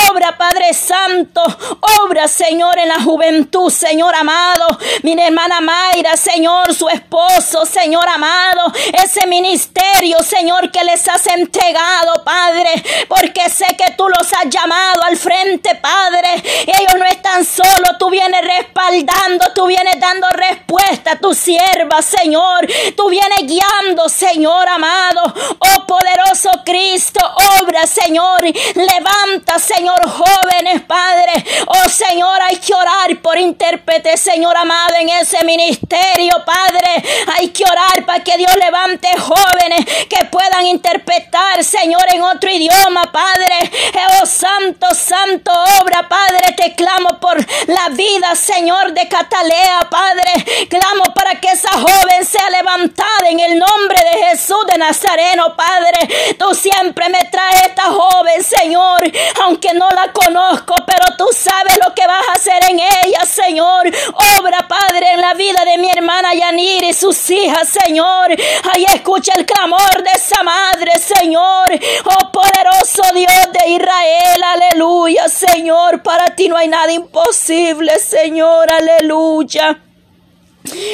Obra, 0.09 0.37
Padre 0.37 0.73
Santo. 0.73 1.41
Obra, 2.01 2.27
Señor, 2.27 2.79
en 2.79 2.89
la 2.89 3.01
juventud, 3.01 3.69
Señor 3.69 4.15
amado. 4.15 4.65
Mi 5.03 5.13
hermana 5.13 5.61
Mayra, 5.61 6.17
Señor, 6.17 6.73
su 6.73 6.89
esposo, 6.89 7.65
Señor 7.65 8.07
amado. 8.09 8.71
Ese 9.03 9.27
ministerio, 9.27 10.23
Señor, 10.23 10.71
que 10.71 10.83
les 10.83 11.07
has 11.07 11.27
entregado, 11.27 12.23
Padre. 12.23 12.71
Porque 13.07 13.49
sé 13.49 13.67
que 13.77 13.93
tú 13.95 14.05
los 14.07 14.33
has 14.33 14.49
llamado 14.49 15.03
al 15.03 15.17
frente, 15.17 15.75
Padre. 15.75 16.43
Ellos 16.87 16.99
no 16.99 17.05
están 17.05 17.45
solos. 17.45 17.97
Tú 17.99 18.09
vienes 18.09 18.41
respaldando. 18.41 19.45
Tú 19.53 19.67
vienes 19.67 19.99
dando 19.99 20.27
respuesta 20.29 21.13
a 21.13 21.19
tu 21.19 21.33
sierva, 21.33 22.01
Señor. 22.01 22.67
Tú 22.95 23.09
vienes 23.09 23.39
guiando, 23.43 24.09
Señor 24.09 24.67
amado. 24.67 25.21
Oh 25.59 25.85
poderoso 25.85 26.49
Cristo, 26.65 27.19
obra, 27.61 27.85
Señor. 27.87 28.43
Levanta, 28.43 29.59
Señor, 29.59 29.99
jóvenes, 30.07 30.81
Padre. 30.83 31.45
Oh 31.67 31.89
Señor, 31.89 32.39
hay 32.41 32.57
que 32.57 32.73
orar 32.73 33.21
por 33.21 33.37
intérprete, 33.37 34.17
Señor 34.17 34.55
amado, 34.55 34.95
en 34.99 35.09
ese 35.09 35.43
ministerio, 35.43 36.33
Padre. 36.45 37.03
Hay 37.35 37.49
que 37.49 37.63
orar 37.63 38.05
para 38.05 38.23
que 38.23 38.37
Dios 38.37 38.53
levante 38.55 39.09
jóvenes 39.17 39.85
que 40.09 40.25
puedan 40.25 40.65
interpretar, 40.67 41.63
Señor, 41.63 42.03
en 42.13 42.23
otro 42.23 42.49
idioma, 42.49 43.03
Padre. 43.11 43.71
Oh 44.21 44.25
Santo, 44.25 44.87
Santo, 44.93 45.51
obra, 45.81 46.07
Padre. 46.07 46.53
Te 46.55 46.75
clamo 46.77 47.19
por 47.19 47.35
la 47.67 47.89
vida, 47.89 48.35
Señor, 48.35 48.93
de 48.93 49.09
Catalea, 49.09 49.79
Padre. 49.89 50.67
Clamo 50.69 51.13
para 51.13 51.39
que 51.41 51.49
esa 51.49 51.71
joven 51.71 52.25
sea 52.25 52.49
levantada 52.51 53.29
en 53.29 53.39
el 53.39 53.57
nombre 53.57 53.97
de 54.13 54.25
Jesús 54.27 54.65
de 54.67 54.77
Nazareno, 54.77 55.55
Padre. 55.57 56.35
Tú 56.37 56.53
siempre 56.53 57.09
me 57.09 57.25
traes 57.25 57.63
esta 57.67 57.85
joven, 57.85 58.43
Señor, 58.43 59.11
aunque 59.43 59.73
no 59.73 59.89
la 59.89 60.13
conozco, 60.13 60.75
pero 60.85 61.17
tú 61.17 61.25
sabes 61.33 61.77
lo 61.83 61.93
que 61.93 62.05
vas 62.05 62.27
a 62.29 62.33
hacer 62.33 62.63
en 62.69 62.79
ella, 62.79 63.25
Señor. 63.25 63.87
Obra, 64.39 64.67
Padre, 64.67 65.13
en 65.13 65.21
la 65.21 65.33
vida 65.33 65.65
de 65.65 65.79
mi 65.79 65.89
hermana 65.89 66.33
Yanir 66.35 66.83
y 66.83 66.93
sus 66.93 67.29
hijas, 67.31 67.67
Señor. 67.67 68.29
Ahí 68.73 68.85
escucha 68.93 69.33
el 69.35 69.45
clamor 69.45 70.03
de 70.03 70.11
esa 70.11 70.43
madre, 70.43 70.99
Señor. 70.99 71.71
Oh 72.05 72.31
poderoso 72.31 73.01
Dios 73.15 73.49
de 73.51 73.71
Israel, 73.71 74.43
aleluya, 74.43 75.27
Señor. 75.27 76.03
Para 76.03 76.27
ti 76.35 76.47
no 76.47 76.55
hay 76.55 76.66
nada 76.67 76.91
imposible, 76.91 77.97
Señor, 77.99 78.69
aleluya. 78.71 79.81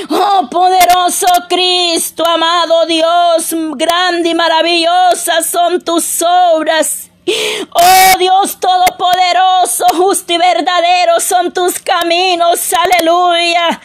Oh 0.09 0.47
poderoso 0.51 1.25
Cristo, 1.49 2.23
amado 2.25 2.85
Dios, 2.85 3.55
grande 3.75 4.29
y 4.29 4.35
maravillosa 4.35 5.41
son 5.43 5.81
tus 5.81 6.21
obras. 6.21 7.09
Oh 7.25 8.17
Dios 8.19 8.59
Todopoderoso, 8.59 9.85
justo 9.95 10.33
y 10.33 10.37
verdadero 10.37 11.19
son 11.21 11.53
tus 11.53 11.79
caminos, 11.79 12.59
aleluya. 12.73 13.81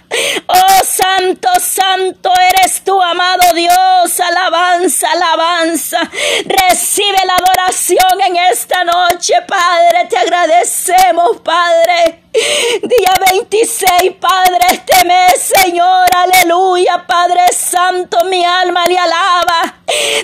Oh 0.46 0.84
Santo, 0.84 1.48
Santo 1.60 2.32
eres 2.50 2.82
tú, 2.84 3.00
amado 3.00 3.54
Dios, 3.54 4.20
alabanza, 4.20 5.08
alabanza. 5.12 6.00
Recibe 6.44 7.18
la 7.26 7.36
adoración 7.36 8.20
en 8.26 8.36
esta 8.50 8.82
noche, 8.84 9.34
Padre, 9.46 10.06
te 10.08 10.18
agradecemos, 10.18 11.38
Padre. 11.44 12.27
Día 12.82 13.14
26, 13.32 14.12
Padre, 14.20 14.58
este 14.70 15.04
mes, 15.04 15.52
Señor, 15.56 16.06
aleluya, 16.14 17.04
Padre 17.06 17.40
Santo, 17.52 18.24
mi 18.26 18.44
alma 18.44 18.86
le 18.86 18.98
alaba. 18.98 19.74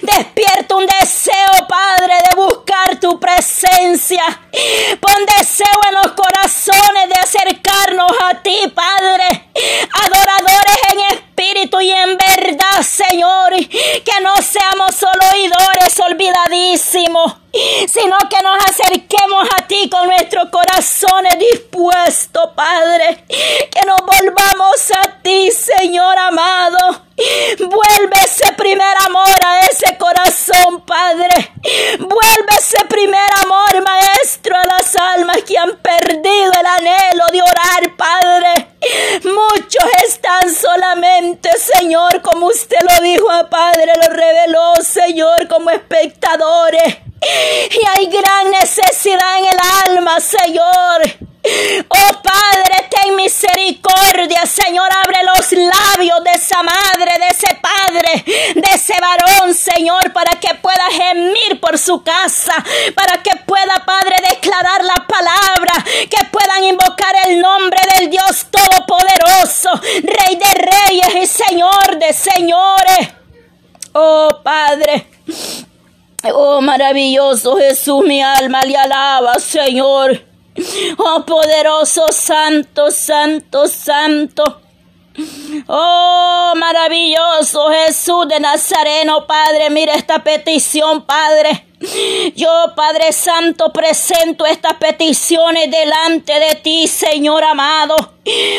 Despierta 0.02 0.74
un 0.74 0.86
deseo, 0.86 1.66
Padre, 1.66 2.14
de 2.28 2.36
buscar 2.36 3.00
tu 3.00 3.18
presencia. 3.18 4.22
Pon 5.00 5.26
deseo 5.38 5.80
en 5.88 5.94
los 5.94 6.12
corazones 6.12 7.08
de 7.08 7.20
acercarnos 7.22 8.12
a 8.30 8.42
ti, 8.42 8.72
Padre. 8.74 9.48
Adoradores 10.04 10.78
en 10.92 11.16
espíritu 11.16 11.80
y 11.80 11.90
en 11.90 12.18
verdad, 12.18 12.82
Señor. 12.82 13.54
Que 13.56 14.20
no 14.22 14.34
seamos 14.42 14.94
solo 14.94 15.20
oidores 15.32 15.98
olvidadísimos 16.00 17.43
sino 17.88 18.16
que 18.28 18.42
nos 18.42 18.56
acerquemos 18.68 19.48
a 19.56 19.66
ti 19.66 19.88
con 19.88 20.06
nuestros 20.06 20.48
corazones 20.50 21.38
dispuestos, 21.38 22.50
Padre. 22.54 23.24
Que 23.28 23.86
nos 23.86 24.00
volvamos 24.00 24.90
a 25.02 25.22
ti, 25.22 25.50
Señor 25.50 26.18
amado. 26.18 27.04
Vuelve 27.58 28.16
ese 28.24 28.52
primer 28.54 28.94
amor 29.06 29.38
a 29.46 29.60
ese 29.70 29.96
corazón, 29.96 30.80
Padre. 30.84 31.52
Vuelve 31.98 32.52
ese 32.58 32.84
primer 32.86 33.30
amor, 33.42 33.84
Maestro, 33.84 34.56
a 34.56 34.66
las 34.66 34.96
almas 34.96 35.42
que 35.42 35.56
han 35.56 35.76
perdido 35.76 36.52
el 36.58 36.66
anhelo 36.66 37.26
de 37.30 37.40
orar, 37.42 37.96
Padre. 37.96 38.68
Muchos 39.22 39.84
están 40.06 40.52
solamente, 40.52 41.50
Señor, 41.56 42.20
como 42.20 42.46
usted 42.46 42.78
lo 42.80 43.02
dijo 43.02 43.28
Padre, 43.48 43.92
lo 44.02 44.14
reveló, 44.14 44.74
Señor, 44.82 45.46
como 45.48 45.70
espectadores. 45.70 46.98
Y 47.70 47.86
hay 47.86 48.06
gran 48.06 48.50
necesidad 48.50 49.38
en 49.38 49.44
el 49.46 49.96
alma, 49.96 50.20
Señor. 50.20 51.34
Oh 51.88 52.22
Padre, 52.22 52.88
ten 52.88 53.16
misericordia, 53.16 54.46
Señor, 54.46 54.88
abre 55.04 55.18
los 55.24 55.52
labios 55.52 56.24
de 56.24 56.30
esa 56.30 56.62
madre, 56.62 57.18
de 57.18 57.26
ese 57.28 57.58
padre, 57.60 58.24
de 58.54 58.68
ese 58.74 58.94
varón, 58.98 59.54
Señor, 59.54 60.10
para 60.14 60.40
que 60.40 60.54
pueda 60.54 60.86
gemir 60.90 61.60
por 61.60 61.78
su 61.78 62.02
casa, 62.02 62.54
para 62.94 63.22
que 63.22 63.36
pueda, 63.44 63.84
Padre, 63.84 64.16
declarar 64.30 64.84
la 64.84 65.06
palabra, 65.06 65.84
que 65.84 66.24
puedan 66.32 66.64
invocar 66.64 67.14
el 67.26 67.40
nombre 67.40 67.78
del 67.94 68.08
Dios 68.08 68.46
Todopoderoso, 68.50 69.70
Rey 70.02 70.36
de 70.36 70.54
Reyes 70.54 71.14
y 71.22 71.26
Señor 71.26 71.98
de 71.98 72.12
Señores. 72.14 73.08
Oh 73.92 74.40
Padre. 74.42 75.08
Oh 76.32 76.60
maravilloso 76.60 77.56
Jesús, 77.56 78.04
mi 78.04 78.22
alma 78.22 78.64
le 78.64 78.76
alaba, 78.76 79.34
Señor. 79.38 80.22
Oh 80.96 81.24
poderoso, 81.26 82.06
santo, 82.12 82.90
santo, 82.90 83.66
santo. 83.66 84.60
Oh, 85.68 86.52
maravilloso 86.56 87.70
Jesús 87.70 88.26
de 88.28 88.40
Nazareno, 88.40 89.26
Padre, 89.26 89.70
mira 89.70 89.94
esta 89.94 90.24
petición, 90.24 91.02
Padre. 91.06 91.66
Yo, 92.34 92.48
Padre 92.74 93.12
Santo, 93.12 93.72
presento 93.72 94.46
estas 94.46 94.74
peticiones 94.74 95.70
delante 95.70 96.32
de 96.40 96.54
ti, 96.56 96.88
Señor 96.88 97.44
amado. 97.44 97.94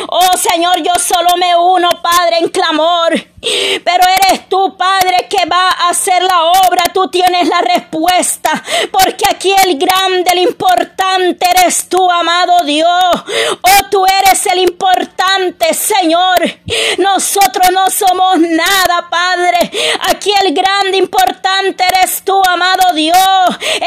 Oh 0.07 0.37
Señor, 0.37 0.81
yo 0.83 0.93
solo 0.99 1.35
me 1.37 1.55
uno, 1.57 1.89
Padre, 2.01 2.37
en 2.39 2.49
clamor. 2.49 3.34
Pero 3.83 4.03
eres 4.27 4.49
tú, 4.49 4.75
Padre, 4.77 5.27
que 5.29 5.47
va 5.47 5.69
a 5.69 5.89
hacer 5.89 6.21
la 6.23 6.43
obra. 6.67 6.83
Tú 6.93 7.07
tienes 7.09 7.47
la 7.47 7.61
respuesta. 7.61 8.51
Porque 8.91 9.25
aquí 9.29 9.53
el 9.65 9.77
grande, 9.77 10.31
el 10.31 10.39
importante 10.39 11.45
eres 11.49 11.87
tú, 11.89 12.09
amado 12.09 12.63
Dios. 12.65 12.89
Oh, 13.61 13.89
tú 13.89 14.05
eres 14.05 14.45
el 14.47 14.59
importante, 14.59 15.73
Señor. 15.73 16.41
Nosotros 16.97 17.71
no 17.71 17.89
somos 17.89 18.39
nada, 18.39 19.07
Padre. 19.09 19.71
Aquí 20.09 20.31
el 20.41 20.53
grande, 20.53 20.97
importante 20.97 21.83
eres 21.83 22.23
tú, 22.23 22.41
amado 22.47 22.93
Dios. 22.93 23.15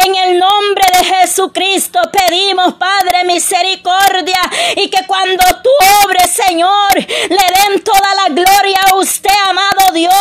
En 0.04 0.14
el 0.14 0.38
nombre 0.38 0.84
de 0.92 1.04
Jesucristo 1.04 2.00
pedimos, 2.12 2.74
Padre, 2.74 3.24
misericordia. 3.24 4.40
Y 4.76 4.88
que 4.88 5.06
cuando 5.06 5.44
tú 5.62 5.70
obres, 6.04 6.30
Señor, 6.30 6.94
le 6.96 7.70
den 7.70 7.82
toda 7.82 8.14
la 8.14 8.34
gloria 8.34 8.80
a 8.90 8.94
usted, 8.96 9.30
amado 9.48 9.92
Dios, 9.92 10.12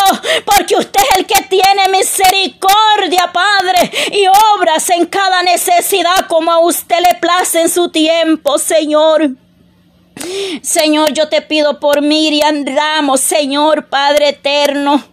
porque 0.45 0.75
usted 0.75 1.01
es 1.11 1.17
el 1.17 1.25
que 1.25 1.41
tiene 1.43 1.89
misericordia, 1.91 3.31
Padre, 3.31 3.91
y 4.11 4.27
obra 4.27 4.37
obras 4.57 4.89
en 4.89 5.05
cada 5.05 5.43
necesidad 5.43 6.27
como 6.27 6.51
a 6.51 6.59
usted 6.59 6.97
le 6.99 7.15
place 7.19 7.61
en 7.61 7.69
su 7.69 7.89
tiempo, 7.89 8.57
Señor. 8.57 9.31
Señor, 10.61 11.13
yo 11.13 11.29
te 11.29 11.41
pido 11.41 11.79
por 11.79 12.01
Miriam 12.01 12.65
Ramos, 12.65 13.21
Señor 13.21 13.87
Padre 13.87 14.29
eterno. 14.29 15.03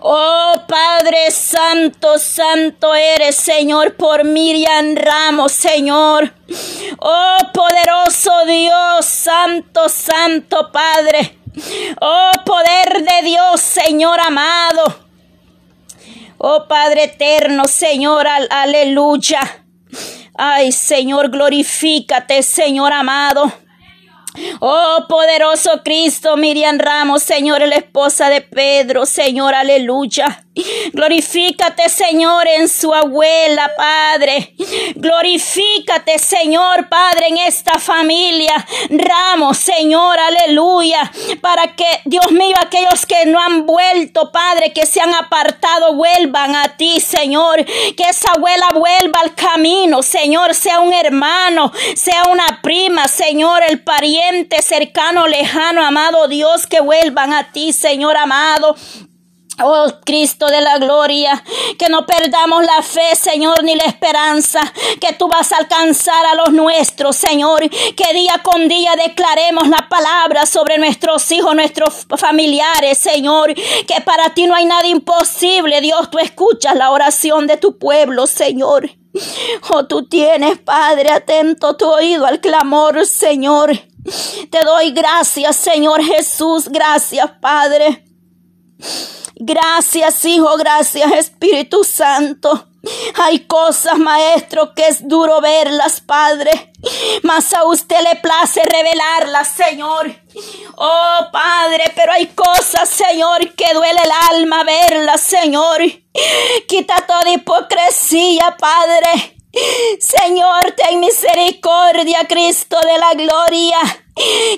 Oh 0.00 0.54
Padre 0.68 1.30
Santo, 1.30 2.18
Santo 2.18 2.94
eres, 2.94 3.36
Señor, 3.36 3.94
por 3.96 4.24
Miriam 4.24 4.94
Ramos, 4.94 5.52
Señor. 5.52 6.32
Oh 6.98 7.38
poderoso 7.52 8.32
Dios, 8.46 9.06
Santo, 9.06 9.88
Santo 9.88 10.70
Padre. 10.70 11.41
Oh 12.00 12.30
poder 12.44 13.04
de 13.04 13.28
Dios, 13.28 13.60
Señor 13.60 14.18
amado. 14.20 14.82
Oh 16.38 16.66
Padre 16.66 17.04
eterno, 17.04 17.66
Señor, 17.66 18.26
aleluya. 18.26 19.40
Ay, 20.34 20.72
Señor, 20.72 21.30
glorifícate, 21.30 22.42
Señor 22.42 22.92
amado. 22.92 23.52
Oh 24.60 25.04
poderoso 25.08 25.82
Cristo, 25.84 26.36
Miriam 26.36 26.78
Ramos, 26.78 27.22
Señor, 27.22 27.60
la 27.68 27.76
esposa 27.76 28.30
de 28.30 28.40
Pedro, 28.40 29.04
Señor, 29.04 29.54
aleluya. 29.54 30.44
Glorifícate, 30.92 31.88
Señor, 31.88 32.46
en 32.46 32.68
su 32.68 32.92
abuela, 32.92 33.70
Padre. 33.74 34.54
Glorifícate, 34.96 36.18
Señor, 36.18 36.88
Padre, 36.90 37.28
en 37.28 37.38
esta 37.38 37.78
familia. 37.78 38.66
Ramos, 38.90 39.56
Señor, 39.56 40.18
aleluya. 40.18 41.10
Para 41.40 41.74
que, 41.74 41.86
Dios 42.04 42.30
mío, 42.32 42.54
aquellos 42.60 43.06
que 43.06 43.24
no 43.26 43.40
han 43.40 43.64
vuelto, 43.64 44.30
Padre, 44.30 44.74
que 44.74 44.84
se 44.84 45.00
han 45.00 45.14
apartado, 45.14 45.94
vuelvan 45.94 46.54
a 46.54 46.76
ti, 46.76 47.00
Señor. 47.00 47.64
Que 47.64 48.04
esa 48.10 48.32
abuela 48.32 48.68
vuelva 48.74 49.20
al 49.20 49.34
camino, 49.34 50.02
Señor, 50.02 50.54
sea 50.54 50.80
un 50.80 50.92
hermano, 50.92 51.72
sea 51.94 52.24
una 52.30 52.60
prima, 52.62 53.08
Señor, 53.08 53.62
el 53.66 53.82
pariente 53.82 54.60
cercano, 54.60 55.26
lejano, 55.26 55.82
amado 55.84 56.28
Dios, 56.28 56.66
que 56.66 56.80
vuelvan 56.80 57.32
a 57.32 57.52
ti, 57.52 57.72
Señor 57.72 58.18
amado. 58.18 58.76
Oh 59.64 59.86
Cristo 60.04 60.46
de 60.46 60.60
la 60.60 60.78
gloria, 60.78 61.42
que 61.78 61.88
no 61.88 62.04
perdamos 62.06 62.64
la 62.64 62.82
fe, 62.82 63.14
Señor, 63.14 63.62
ni 63.62 63.74
la 63.74 63.84
esperanza, 63.84 64.60
que 65.00 65.12
tú 65.14 65.28
vas 65.28 65.52
a 65.52 65.58
alcanzar 65.58 66.26
a 66.26 66.34
los 66.34 66.52
nuestros, 66.52 67.16
Señor, 67.16 67.68
que 67.70 68.14
día 68.14 68.40
con 68.42 68.68
día 68.68 68.92
declaremos 68.96 69.68
la 69.68 69.88
palabra 69.88 70.46
sobre 70.46 70.78
nuestros 70.78 71.30
hijos, 71.30 71.54
nuestros 71.54 72.06
familiares, 72.16 72.98
Señor, 72.98 73.54
que 73.54 74.00
para 74.04 74.34
ti 74.34 74.46
no 74.46 74.54
hay 74.54 74.64
nada 74.64 74.86
imposible, 74.86 75.80
Dios, 75.80 76.10
tú 76.10 76.18
escuchas 76.18 76.74
la 76.74 76.90
oración 76.90 77.46
de 77.46 77.56
tu 77.56 77.78
pueblo, 77.78 78.26
Señor. 78.26 78.90
Oh, 79.70 79.84
tú 79.84 80.08
tienes, 80.08 80.58
Padre, 80.58 81.10
atento 81.10 81.76
tu 81.76 81.88
oído 81.88 82.26
al 82.26 82.40
clamor, 82.40 83.06
Señor. 83.06 83.78
Te 84.50 84.64
doy 84.64 84.90
gracias, 84.90 85.56
Señor 85.56 86.02
Jesús, 86.02 86.68
gracias, 86.68 87.30
Padre. 87.40 88.11
Gracias, 89.36 90.24
Hijo, 90.24 90.56
gracias, 90.56 91.12
Espíritu 91.12 91.84
Santo. 91.84 92.68
Hay 93.14 93.40
cosas, 93.46 93.98
Maestro, 93.98 94.74
que 94.74 94.86
es 94.86 95.06
duro 95.06 95.40
verlas, 95.40 96.00
Padre. 96.00 96.72
Mas 97.22 97.54
a 97.54 97.64
usted 97.64 98.00
le 98.02 98.16
place 98.20 98.60
revelarlas, 98.64 99.48
Señor. 99.48 100.12
Oh, 100.76 101.18
Padre, 101.32 101.92
pero 101.94 102.12
hay 102.12 102.26
cosas, 102.28 102.88
Señor, 102.88 103.54
que 103.54 103.72
duele 103.72 104.00
el 104.02 104.36
alma 104.36 104.64
verlas, 104.64 105.20
Señor. 105.20 105.80
Quita 106.66 107.06
toda 107.06 107.30
hipocresía, 107.30 108.56
Padre. 108.58 109.38
Señor, 110.00 110.72
ten 110.72 110.98
misericordia, 110.98 112.26
Cristo 112.28 112.80
de 112.80 112.98
la 112.98 113.14
gloria. 113.14 113.78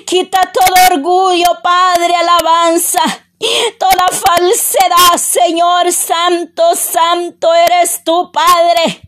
Quita 0.05 0.51
todo 0.51 0.95
orgullo, 0.95 1.59
Padre, 1.61 2.15
alabanza. 2.15 3.01
Toda 3.79 4.07
falsedad, 4.07 5.17
Señor 5.17 5.91
Santo, 5.91 6.75
Santo 6.75 7.53
eres 7.53 8.03
tú, 8.03 8.31
Padre. 8.31 9.01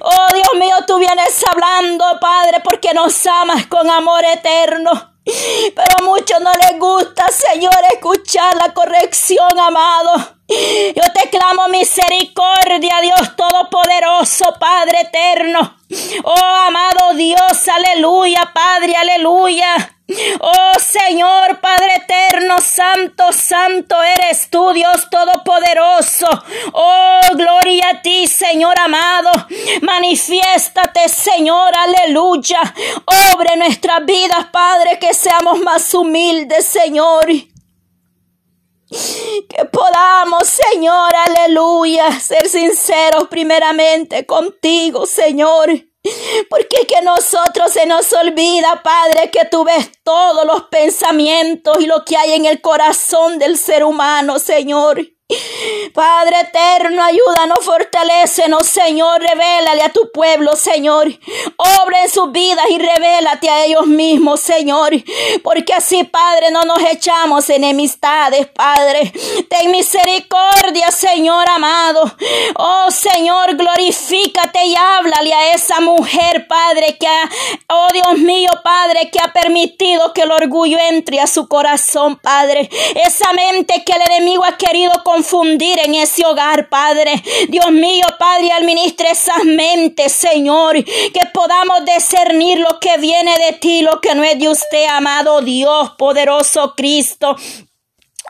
Oh 0.00 0.26
Dios 0.32 0.54
mío, 0.54 0.74
tú 0.86 0.98
vienes 0.98 1.44
hablando, 1.46 2.04
Padre, 2.20 2.60
porque 2.62 2.92
nos 2.94 3.26
amas 3.26 3.66
con 3.66 3.88
amor 3.88 4.24
eterno. 4.24 4.90
Pero 5.24 5.96
a 6.00 6.04
muchos 6.04 6.40
no 6.40 6.52
les 6.52 6.78
gusta, 6.78 7.28
Señor, 7.28 7.74
escuchar 7.92 8.56
la 8.56 8.72
corrección, 8.72 9.58
amado. 9.58 10.39
Yo 10.50 11.02
te 11.14 11.30
clamo 11.30 11.68
misericordia, 11.68 13.00
Dios 13.00 13.36
Todopoderoso, 13.36 14.52
Padre 14.58 15.02
eterno. 15.02 15.76
Oh, 16.24 16.64
amado 16.66 17.14
Dios, 17.14 17.68
aleluya, 17.68 18.50
Padre, 18.52 18.96
aleluya. 18.96 19.96
Oh 20.40 20.72
Señor 20.80 21.60
Padre 21.60 22.02
eterno, 22.04 22.60
santo, 22.60 23.32
santo 23.32 23.94
eres 24.02 24.50
tú, 24.50 24.72
Dios 24.72 25.08
todopoderoso. 25.08 26.26
Oh, 26.72 27.20
gloria 27.34 27.90
a 27.90 28.02
ti, 28.02 28.26
Señor 28.26 28.76
amado. 28.80 29.30
Manifiéstate, 29.82 31.08
Señor, 31.08 31.72
aleluya. 31.76 32.60
Obre 33.34 33.56
nuestras 33.56 34.04
vidas, 34.04 34.46
Padre, 34.50 34.98
que 34.98 35.14
seamos 35.14 35.60
más 35.60 35.94
humildes, 35.94 36.66
Señor. 36.66 37.26
Que 38.90 39.64
podamos, 39.66 40.48
Señor, 40.48 41.12
aleluya, 41.14 42.10
ser 42.18 42.48
sinceros 42.48 43.28
primeramente 43.28 44.26
contigo, 44.26 45.06
Señor. 45.06 45.68
Porque 46.48 46.86
que 46.86 47.02
nosotros 47.02 47.72
se 47.72 47.86
nos 47.86 48.12
olvida, 48.12 48.82
Padre, 48.82 49.30
que 49.30 49.44
tú 49.44 49.64
ves 49.64 49.90
todos 50.02 50.44
los 50.44 50.64
pensamientos 50.64 51.76
y 51.80 51.86
lo 51.86 52.04
que 52.04 52.16
hay 52.16 52.32
en 52.32 52.46
el 52.46 52.60
corazón 52.60 53.38
del 53.38 53.58
ser 53.58 53.84
humano, 53.84 54.38
Señor. 54.38 55.00
Padre 55.94 56.40
eterno, 56.40 57.02
ayúdanos, 57.02 57.64
fortalecenos, 57.64 58.66
Señor, 58.66 59.20
revélale 59.20 59.82
a 59.82 59.88
tu 59.88 60.10
pueblo, 60.12 60.54
Señor. 60.56 61.08
Obre 61.56 62.02
en 62.04 62.10
sus 62.10 62.30
vidas 62.32 62.64
y 62.70 62.78
revélate 62.78 63.48
a 63.50 63.64
ellos 63.64 63.86
mismos, 63.86 64.40
Señor. 64.40 64.92
Porque 65.42 65.74
así, 65.74 66.04
Padre, 66.04 66.50
no 66.50 66.62
nos 66.62 66.80
echamos 66.82 67.48
enemistades, 67.50 68.46
Padre. 68.48 69.12
Ten 69.48 69.70
misericordia, 69.70 70.90
Señor 70.90 71.48
amado. 71.48 72.10
Oh, 72.56 72.90
Señor, 72.90 73.56
glorifícate 73.56 74.64
y 74.64 74.74
háblale 74.76 75.34
a 75.34 75.54
esa 75.54 75.80
mujer, 75.80 76.46
Padre, 76.46 76.96
que 76.98 77.06
ha, 77.06 77.30
oh 77.68 77.88
Dios 77.92 78.18
mío, 78.18 78.50
Padre, 78.62 79.10
que 79.10 79.20
ha 79.20 79.32
permitido 79.32 80.12
que 80.12 80.22
el 80.22 80.32
orgullo 80.32 80.78
entre 80.78 81.20
a 81.20 81.26
su 81.26 81.48
corazón, 81.48 82.16
Padre. 82.16 82.68
Esa 82.94 83.32
mente 83.32 83.82
que 83.84 83.92
el 83.92 84.02
enemigo 84.02 84.44
ha 84.44 84.56
querido 84.56 85.02
con 85.04 85.19
confundir 85.20 85.78
en 85.80 85.94
ese 85.96 86.24
hogar, 86.24 86.70
Padre. 86.70 87.22
Dios 87.48 87.70
mío, 87.70 88.06
Padre, 88.18 88.52
administre 88.52 89.10
esas 89.10 89.44
mentes, 89.44 90.12
Señor, 90.12 90.82
que 90.82 91.26
podamos 91.34 91.84
discernir 91.84 92.58
lo 92.58 92.80
que 92.80 92.96
viene 92.96 93.36
de 93.38 93.52
ti, 93.58 93.82
lo 93.82 94.00
que 94.00 94.14
no 94.14 94.24
es 94.24 94.38
de 94.38 94.48
usted, 94.48 94.86
amado 94.86 95.42
Dios, 95.42 95.90
poderoso 95.98 96.74
Cristo. 96.74 97.36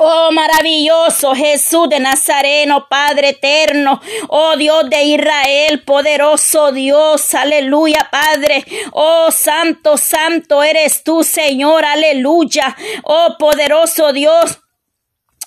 Oh 0.01 0.31
maravilloso 0.33 1.35
Jesús 1.35 1.89
de 1.91 2.01
Nazareno, 2.01 2.89
Padre 2.89 3.31
eterno, 3.31 4.01
oh 4.29 4.57
Dios 4.57 4.89
de 4.89 5.03
Israel, 5.03 5.85
poderoso 5.85 6.73
Dios, 6.73 7.35
aleluya, 7.35 8.09
Padre, 8.11 8.65
oh 8.93 9.31
santo, 9.31 9.99
santo 9.99 10.63
eres 10.63 11.05
tú, 11.05 11.23
Señor, 11.23 11.85
aleluya, 11.85 12.77
oh 13.05 13.37
poderoso 13.39 14.13
Dios. 14.13 14.59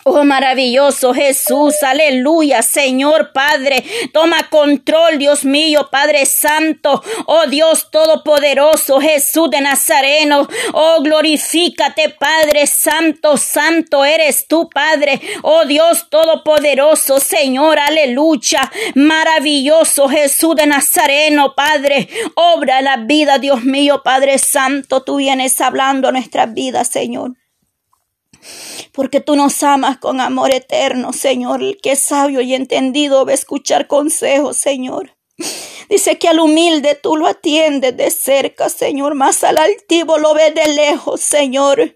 Oh 0.06 0.26
maravilloso 0.26 1.14
Jesús, 1.14 1.82
aleluya, 1.82 2.62
Señor 2.62 3.32
Padre, 3.32 3.86
toma 4.12 4.50
control, 4.50 5.18
Dios 5.18 5.46
mío, 5.46 5.88
Padre 5.90 6.26
Santo, 6.26 7.02
oh 7.26 7.48
Dios 7.48 7.90
Todopoderoso, 7.90 9.00
Jesús 9.00 9.50
de 9.50 9.62
Nazareno, 9.62 10.46
oh 10.74 11.02
glorifícate, 11.02 12.10
Padre 12.10 12.68
Santo, 12.68 13.38
Santo 13.38 14.04
eres 14.04 14.46
tú, 14.50 14.70
Padre, 14.70 15.22
oh 15.42 15.64
Dios 15.64 16.10
Todopoderoso, 16.10 17.22
Señor, 17.22 17.80
aleluya, 17.80 18.70
maravilloso 18.96 20.10
Jesús 20.10 20.58
de 20.58 20.68
Nazareno, 20.68 21.56
Padre, 21.56 22.10
obra 22.36 22.82
la 22.82 22.98
vida, 22.98 23.38
Dios 23.38 23.64
mío, 23.64 24.02
Padre 24.04 24.38
Santo, 24.38 25.02
tú 25.02 25.16
vienes 25.16 25.62
hablando 25.62 26.10
a 26.10 26.12
nuestras 26.12 26.54
vidas, 26.54 26.90
Señor 26.90 27.43
porque 28.92 29.20
tú 29.20 29.36
nos 29.36 29.62
amas 29.64 29.98
con 29.98 30.22
amor 30.22 30.52
eterno, 30.54 31.14
Señor. 31.14 31.62
El 31.62 31.78
que 31.82 31.94
es 31.94 32.00
sabio 32.00 32.42
y 32.42 32.54
entendido 32.54 33.26
va 33.26 33.32
a 33.32 33.36
escuchar 33.36 33.88
consejos, 33.88 34.58
Señor. 34.58 35.16
Dice 35.90 36.18
que 36.18 36.28
al 36.28 36.40
humilde 36.40 36.98
tú 37.02 37.18
lo 37.18 37.28
atiendes 37.28 37.96
de 37.98 38.10
cerca, 38.12 38.70
Señor, 38.70 39.16
más 39.16 39.44
al 39.44 39.58
altivo 39.58 40.18
lo 40.18 40.34
ves 40.34 40.54
de 40.56 40.68
lejos, 40.74 41.22
Señor. 41.22 41.96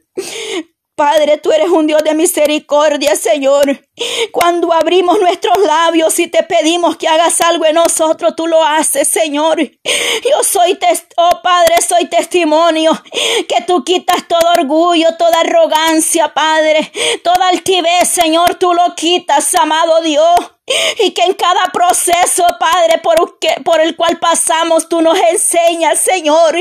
Padre, 0.98 1.38
tú 1.38 1.52
eres 1.52 1.70
un 1.70 1.86
Dios 1.86 2.04
de 2.04 2.16
misericordia, 2.16 3.16
Señor. 3.16 3.86
Cuando 4.32 4.74
abrimos 4.74 5.20
nuestros 5.20 5.56
labios 5.60 6.18
y 6.18 6.26
te 6.26 6.42
pedimos 6.42 6.98
que 6.98 7.08
hagas 7.08 7.40
algo 7.40 7.68
en 7.68 7.76
nosotros, 7.76 8.36
tú 8.36 8.48
lo 8.48 8.64
haces, 8.64 9.08
Señor. 9.08 9.60
Yo 9.62 10.44
soy, 10.44 10.76
oh 11.18 11.40
Padre, 11.44 11.76
soy 11.88 12.06
testimonio 12.06 13.00
que 13.48 13.64
tú 13.68 13.84
quitas 13.84 14.28
todo 14.28 14.50
orgullo, 14.58 15.16
toda 15.20 15.42
arrogancia, 15.42 16.34
Padre, 16.34 16.92
toda 17.24 17.50
altivez, 17.50 18.10
Señor, 18.10 18.56
tú 18.56 18.74
lo 18.74 18.96
quitas, 18.96 19.54
amado 19.54 20.02
Dios. 20.02 20.57
Y 21.00 21.12
que 21.12 21.22
en 21.22 21.34
cada 21.34 21.72
proceso, 21.72 22.46
Padre, 22.60 22.98
por, 22.98 23.38
por 23.64 23.80
el 23.80 23.96
cual 23.96 24.20
pasamos, 24.20 24.90
tú 24.90 25.02
nos 25.02 25.18
enseñas, 25.18 26.00
Señor. 26.00 26.56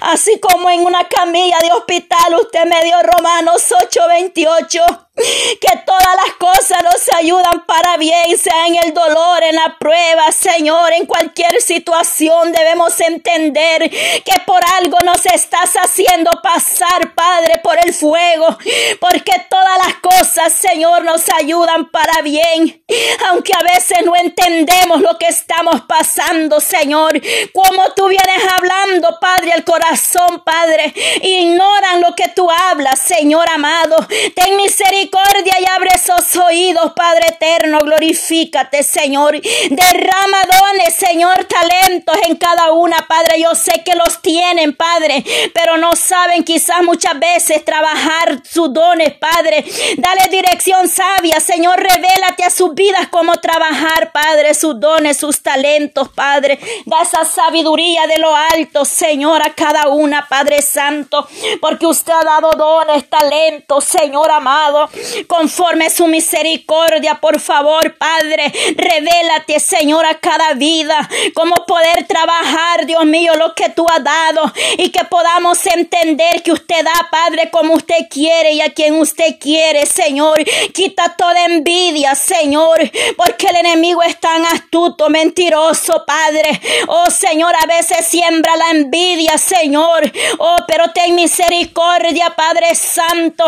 Así 0.00 0.40
como 0.40 0.70
en 0.70 0.80
una 0.80 1.06
camilla 1.08 1.58
de 1.60 1.72
hospital 1.72 2.34
usted 2.40 2.64
me 2.64 2.82
dio 2.84 2.96
Romanos 3.02 3.62
8:28 3.70 5.08
que 5.14 5.76
todas 5.84 6.16
las 6.24 6.34
cosas 6.36 6.82
nos 6.82 7.18
ayudan 7.18 7.66
para 7.66 7.98
bien, 7.98 8.38
sea 8.38 8.66
en 8.66 8.76
el 8.82 8.94
dolor, 8.94 9.42
en 9.42 9.56
la 9.56 9.76
prueba, 9.78 10.32
Señor, 10.32 10.90
en 10.94 11.04
cualquier 11.04 11.60
situación 11.60 12.50
debemos 12.50 12.98
entender 12.98 13.90
que 13.90 14.32
por 14.46 14.60
algo 14.78 14.96
nos 15.04 15.26
estás 15.26 15.74
haciendo 15.74 16.30
pasar, 16.42 17.14
Padre, 17.14 17.60
por 17.62 17.76
el 17.84 17.92
fuego, 17.92 18.56
porque 19.00 19.32
todas 19.50 19.78
las 19.86 19.94
cosas, 19.96 20.54
Señor, 20.54 21.04
nos 21.04 21.22
ayudan 21.38 21.90
para 21.90 22.22
bien, 22.22 22.82
aunque 23.28 23.52
a 23.52 23.62
veces 23.64 23.98
no 24.06 24.16
entendemos 24.16 25.02
lo 25.02 25.18
que 25.18 25.26
estamos 25.26 25.82
pasando, 25.82 26.58
Señor, 26.58 27.20
como 27.52 27.92
tú 27.94 28.08
vienes 28.08 28.50
hablando, 28.56 29.18
Padre, 29.20 29.52
el 29.56 29.64
corazón, 29.64 30.42
Padre, 30.42 30.94
ignoran 31.22 32.00
lo 32.00 32.14
que 32.14 32.28
tú 32.28 32.48
hablas, 32.50 32.98
Señor 32.98 33.46
amado, 33.50 33.96
ten 34.34 34.56
misericordia 34.56 35.01
misericordia 35.02 35.54
y 35.60 35.64
abre 35.68 35.90
esos 35.94 36.36
oídos, 36.36 36.92
Padre 36.94 37.28
eterno. 37.28 37.80
Glorifícate, 37.80 38.82
Señor. 38.82 39.40
Derrama 39.40 40.42
dones, 40.44 40.94
Señor, 40.94 41.44
talentos 41.44 42.16
en 42.28 42.36
cada 42.36 42.72
una, 42.72 42.96
Padre. 43.08 43.40
Yo 43.40 43.54
sé 43.54 43.82
que 43.84 43.94
los 43.94 44.20
tienen, 44.22 44.76
Padre, 44.76 45.24
pero 45.54 45.76
no 45.76 45.96
saben 45.96 46.44
quizás 46.44 46.82
muchas 46.82 47.18
veces 47.18 47.64
trabajar 47.64 48.40
sus 48.44 48.72
dones, 48.72 49.14
Padre. 49.14 49.64
Dale 49.96 50.28
dirección 50.30 50.88
sabia, 50.88 51.40
Señor. 51.40 51.78
Revélate 51.80 52.44
a 52.44 52.50
sus 52.50 52.74
vidas 52.74 53.08
cómo 53.10 53.34
trabajar, 53.36 54.12
Padre, 54.12 54.54
sus 54.54 54.78
dones, 54.78 55.16
sus 55.16 55.42
talentos, 55.42 56.08
Padre. 56.10 56.58
Da 56.86 57.02
esa 57.02 57.24
sabiduría 57.24 58.06
de 58.06 58.18
lo 58.18 58.34
alto, 58.34 58.84
Señor, 58.84 59.42
a 59.42 59.54
cada 59.54 59.88
una, 59.88 60.28
Padre 60.28 60.62
Santo, 60.62 61.26
porque 61.60 61.86
usted 61.86 62.12
ha 62.12 62.24
dado 62.24 62.52
dones, 62.52 63.08
talentos, 63.08 63.84
Señor 63.84 64.30
amado 64.30 64.91
conforme 65.26 65.90
su 65.90 66.06
misericordia, 66.06 67.20
por 67.20 67.40
favor, 67.40 67.94
Padre, 67.96 68.52
revélate, 68.76 69.60
Señor, 69.60 70.04
a 70.06 70.18
cada 70.18 70.54
vida, 70.54 71.08
cómo 71.34 71.64
poder 71.66 72.06
trabajar, 72.06 72.86
Dios 72.86 73.04
mío, 73.04 73.34
lo 73.36 73.54
que 73.54 73.70
tú 73.70 73.86
has 73.88 74.02
dado 74.02 74.52
y 74.78 74.90
que 74.90 75.04
podamos 75.04 75.64
entender 75.66 76.42
que 76.42 76.52
usted 76.52 76.84
da, 76.84 77.08
Padre, 77.10 77.50
como 77.50 77.74
usted 77.74 78.08
quiere 78.10 78.52
y 78.52 78.60
a 78.60 78.72
quien 78.72 78.94
usted 78.94 79.38
quiere, 79.40 79.86
Señor. 79.86 80.42
Quita 80.74 81.14
toda 81.16 81.44
envidia, 81.44 82.14
Señor, 82.14 82.78
porque 83.16 83.46
el 83.48 83.56
enemigo 83.56 84.02
es 84.02 84.18
tan 84.18 84.44
astuto, 84.46 85.08
mentiroso, 85.08 86.04
Padre. 86.06 86.60
Oh, 86.88 87.10
Señor, 87.10 87.54
a 87.60 87.66
veces 87.66 88.06
siembra 88.06 88.56
la 88.56 88.70
envidia, 88.70 89.38
Señor. 89.38 90.10
Oh, 90.38 90.56
pero 90.66 90.90
ten 90.92 91.14
misericordia, 91.14 92.30
Padre 92.30 92.74
Santo. 92.74 93.44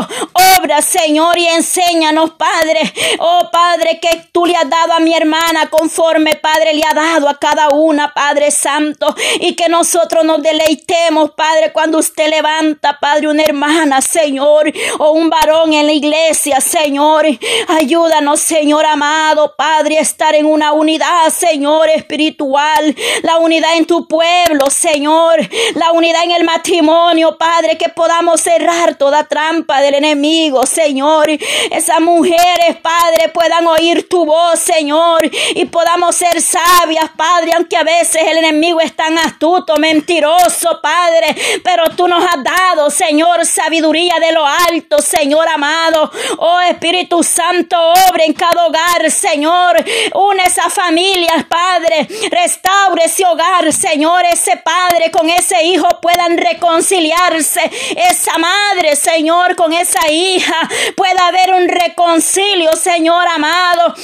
Obra, 0.59 0.83
Señor 0.83 1.34
y 1.37 1.47
enséñanos, 1.47 2.31
Padre. 2.33 2.81
Oh, 3.18 3.49
Padre, 3.51 3.99
que 4.01 4.29
tú 4.33 4.47
le 4.47 4.57
has 4.57 4.68
dado 4.68 4.94
a 4.94 5.01
mi 5.01 5.14
hermana 5.14 5.68
conforme, 5.70 6.37
Padre, 6.37 6.75
le 6.75 6.83
ha 6.88 6.94
dado 6.94 7.29
a 7.29 7.38
cada 7.38 7.68
una, 7.70 8.12
Padre 8.12 8.51
Santo. 8.51 9.14
Y 9.40 9.55
que 9.55 9.68
nosotros 9.68 10.25
nos 10.25 10.42
deleitemos, 10.42 11.33
Padre, 11.33 11.73
cuando 11.73 11.99
usted 11.99 12.29
levanta, 12.29 12.99
Padre, 13.01 13.29
una 13.29 13.42
hermana, 13.42 14.01
Señor, 14.01 14.73
o 14.99 15.12
un 15.12 15.31
varón 15.31 15.73
en 15.73 15.87
la 15.87 15.92
iglesia, 15.92 16.61
Señor. 16.61 17.27
Ayúdanos, 17.68 18.40
Señor 18.40 18.85
amado, 18.87 19.55
Padre, 19.57 19.99
a 19.99 20.03
estar 20.03 20.35
en 20.35 20.47
una 20.47 20.73
unidad, 20.73 21.31
Señor, 21.31 21.88
espiritual. 21.88 22.94
La 23.23 23.38
unidad 23.38 23.77
en 23.77 23.87
tu 23.87 24.07
pueblo, 24.09 24.70
Señor. 24.70 25.40
La 25.75 25.92
unidad 25.92 26.25
en 26.25 26.33
el 26.33 26.44
matrimonio, 26.44 27.37
Padre, 27.38 27.77
que 27.79 27.88
podamos 27.88 28.40
cerrar 28.40 28.97
toda 28.97 29.25
trampa 29.25 29.81
del 29.81 29.94
enemigo, 29.94 30.66
Señor. 30.66 31.23
Esas 31.28 32.00
mujeres, 32.00 32.76
Padre, 32.82 33.28
puedan 33.32 33.66
oír 33.66 34.08
tu 34.08 34.24
voz, 34.24 34.58
Señor, 34.58 35.28
y 35.54 35.64
podamos 35.66 36.16
ser 36.16 36.40
sabias, 36.40 37.10
Padre, 37.16 37.52
aunque 37.54 37.76
a 37.76 37.84
veces 37.84 38.22
el 38.26 38.38
enemigo 38.38 38.80
es 38.80 38.94
tan 38.94 39.16
astuto, 39.18 39.76
mentiroso, 39.76 40.80
Padre, 40.82 41.34
pero 41.62 41.84
tú 41.96 42.08
nos 42.08 42.24
has 42.24 42.42
dado, 42.42 42.90
Señor, 42.90 43.44
sabiduría 43.46 44.14
de 44.20 44.32
lo 44.32 44.46
alto, 44.46 44.98
Señor 45.00 45.48
amado. 45.48 46.10
Oh 46.38 46.60
Espíritu 46.60 47.22
Santo, 47.22 47.76
obra 48.08 48.24
en 48.24 48.32
cada 48.32 48.66
hogar, 48.66 49.10
Señor. 49.10 49.84
Une 50.14 50.44
esas 50.44 50.72
familias, 50.72 51.44
Padre. 51.44 52.06
Restaure 52.30 53.04
ese 53.04 53.24
hogar, 53.26 53.72
Señor. 53.72 54.22
Ese 54.30 54.56
padre 54.58 55.10
con 55.10 55.28
ese 55.28 55.62
hijo 55.64 55.87
puedan 56.00 56.37
reconciliarse. 56.37 57.70
Esa 58.10 58.38
madre, 58.38 58.96
Señor, 58.96 59.56
con 59.56 59.72
esa 59.72 60.10
hija 60.10 60.68
pueda 60.96 61.13
haber 61.18 61.55
un 61.55 61.68
reconcilio, 61.68 62.74
Señor 62.77 63.27
amado. 63.29 63.94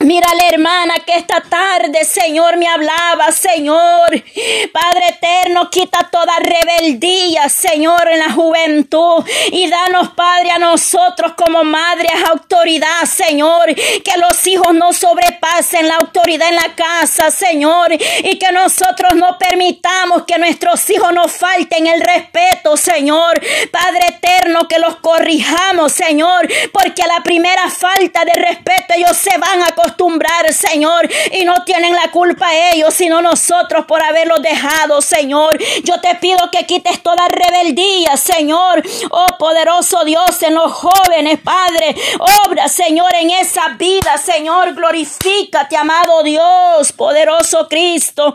Mira 0.00 0.32
la 0.32 0.46
hermana 0.46 0.94
que 1.04 1.16
esta 1.16 1.40
tarde, 1.40 2.04
Señor, 2.04 2.56
me 2.56 2.68
hablaba, 2.68 3.32
Señor. 3.32 4.08
Padre 4.72 5.08
eterno, 5.08 5.68
quita 5.70 6.08
toda 6.08 6.34
rebeldía, 6.38 7.48
Señor, 7.48 8.08
en 8.08 8.20
la 8.20 8.30
juventud. 8.30 9.24
Y 9.50 9.68
danos, 9.68 10.10
Padre, 10.10 10.52
a 10.52 10.58
nosotros 10.58 11.32
como 11.36 11.64
madres 11.64 12.12
autoridad, 12.28 13.06
Señor. 13.06 13.74
Que 13.74 14.16
los 14.18 14.46
hijos 14.46 14.72
no 14.72 14.92
sobrepasen 14.92 15.88
la 15.88 15.96
autoridad 15.96 16.48
en 16.48 16.54
la 16.54 16.74
casa, 16.76 17.32
Señor. 17.32 17.92
Y 17.92 18.38
que 18.38 18.52
nosotros 18.52 19.16
no 19.16 19.36
permitamos 19.36 20.22
que 20.28 20.38
nuestros 20.38 20.88
hijos 20.90 21.12
nos 21.12 21.32
falten 21.32 21.88
el 21.88 22.00
respeto, 22.00 22.76
Señor. 22.76 23.40
Padre 23.72 24.06
eterno, 24.16 24.68
que 24.68 24.78
los 24.78 24.96
corrijamos, 24.98 25.90
Señor. 25.92 26.46
Porque 26.72 27.02
a 27.02 27.08
la 27.08 27.24
primera 27.24 27.68
falta 27.68 28.24
de 28.24 28.34
respeto 28.34 28.94
ellos 28.94 29.16
se 29.16 29.36
van 29.38 29.62
a 29.64 29.72
acostumbrar, 29.88 30.52
Señor, 30.52 31.08
y 31.32 31.44
no 31.44 31.64
tienen 31.64 31.94
la 31.94 32.10
culpa 32.10 32.48
ellos, 32.72 32.94
sino 32.94 33.22
nosotros 33.22 33.84
por 33.86 34.02
haberlos 34.02 34.42
dejado, 34.42 35.00
Señor. 35.00 35.58
Yo 35.84 36.00
te 36.00 36.14
pido 36.16 36.38
que 36.50 36.66
quites 36.66 37.02
toda 37.02 37.28
rebeldía, 37.28 38.16
Señor. 38.16 38.82
Oh 39.10 39.36
poderoso 39.38 40.04
Dios, 40.04 40.42
en 40.42 40.54
los 40.54 40.72
jóvenes, 40.72 41.40
Padre. 41.40 41.94
Obra, 42.46 42.68
Señor, 42.68 43.12
en 43.14 43.30
esa 43.30 43.68
vida, 43.78 44.18
Señor. 44.18 44.74
Glorifícate, 44.74 45.76
amado 45.76 46.22
Dios, 46.22 46.92
poderoso 46.92 47.68
Cristo. 47.68 48.34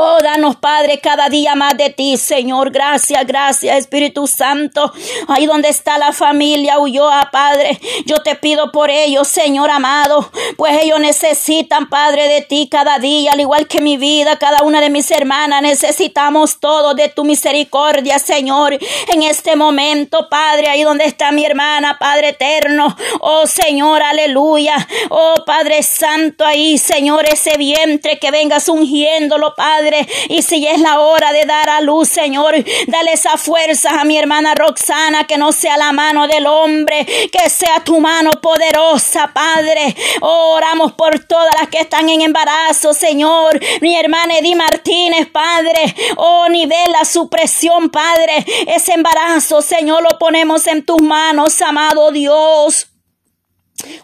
Oh, 0.00 0.18
danos, 0.22 0.54
Padre, 0.54 1.00
cada 1.00 1.28
día 1.28 1.56
más 1.56 1.76
de 1.76 1.90
ti, 1.90 2.16
Señor. 2.18 2.70
Gracias, 2.70 3.26
gracias, 3.26 3.76
Espíritu 3.76 4.28
Santo. 4.28 4.92
Ahí 5.26 5.44
donde 5.46 5.70
está 5.70 5.98
la 5.98 6.12
familia 6.12 6.78
Ulloa, 6.78 7.30
Padre. 7.32 7.80
Yo 8.06 8.22
te 8.22 8.36
pido 8.36 8.70
por 8.70 8.90
ellos, 8.90 9.26
Señor 9.26 9.72
amado. 9.72 10.30
Pues 10.56 10.84
ellos 10.84 11.00
necesitan, 11.00 11.88
Padre, 11.88 12.28
de 12.28 12.42
ti 12.42 12.68
cada 12.70 13.00
día, 13.00 13.32
al 13.32 13.40
igual 13.40 13.66
que 13.66 13.80
mi 13.80 13.96
vida, 13.96 14.36
cada 14.36 14.62
una 14.62 14.80
de 14.80 14.88
mis 14.88 15.10
hermanas. 15.10 15.62
Necesitamos 15.62 16.60
todo 16.60 16.94
de 16.94 17.08
tu 17.08 17.24
misericordia, 17.24 18.20
Señor. 18.20 18.78
En 19.08 19.24
este 19.24 19.56
momento, 19.56 20.28
Padre, 20.30 20.68
ahí 20.68 20.84
donde 20.84 21.06
está 21.06 21.32
mi 21.32 21.44
hermana, 21.44 21.98
Padre 21.98 22.28
eterno. 22.28 22.96
Oh, 23.18 23.48
Señor, 23.48 24.00
aleluya. 24.00 24.76
Oh, 25.08 25.34
Padre 25.44 25.82
Santo, 25.82 26.44
ahí, 26.44 26.78
Señor, 26.78 27.26
ese 27.26 27.56
vientre 27.56 28.20
que 28.20 28.30
vengas 28.30 28.68
ungiéndolo, 28.68 29.56
Padre. 29.56 29.87
Y 30.28 30.42
si 30.42 30.66
es 30.66 30.80
la 30.80 31.00
hora 31.00 31.32
de 31.32 31.44
dar 31.44 31.68
a 31.68 31.80
luz, 31.80 32.08
Señor, 32.08 32.54
dale 32.86 33.12
esa 33.12 33.36
fuerza 33.36 34.00
a 34.00 34.04
mi 34.04 34.18
hermana 34.18 34.54
Roxana, 34.54 35.26
que 35.26 35.38
no 35.38 35.52
sea 35.52 35.76
la 35.76 35.92
mano 35.92 36.26
del 36.26 36.46
hombre, 36.46 37.06
que 37.32 37.50
sea 37.50 37.82
tu 37.84 38.00
mano 38.00 38.32
poderosa, 38.40 39.30
Padre. 39.32 39.94
oramos 40.20 40.92
por 40.92 41.18
todas 41.24 41.54
las 41.58 41.68
que 41.68 41.80
están 41.80 42.08
en 42.08 42.22
embarazo, 42.22 42.94
Señor. 42.94 43.60
Mi 43.80 43.96
hermana 43.96 44.38
Edith 44.38 44.56
Martínez, 44.56 45.28
Padre. 45.30 45.94
Oh, 46.16 46.48
nivela 46.48 47.04
su 47.04 47.28
presión, 47.28 47.90
Padre. 47.90 48.44
Ese 48.66 48.92
embarazo, 48.92 49.62
Señor, 49.62 50.02
lo 50.02 50.18
ponemos 50.18 50.66
en 50.66 50.84
tus 50.84 51.00
manos, 51.00 51.60
amado 51.62 52.10
Dios. 52.10 52.88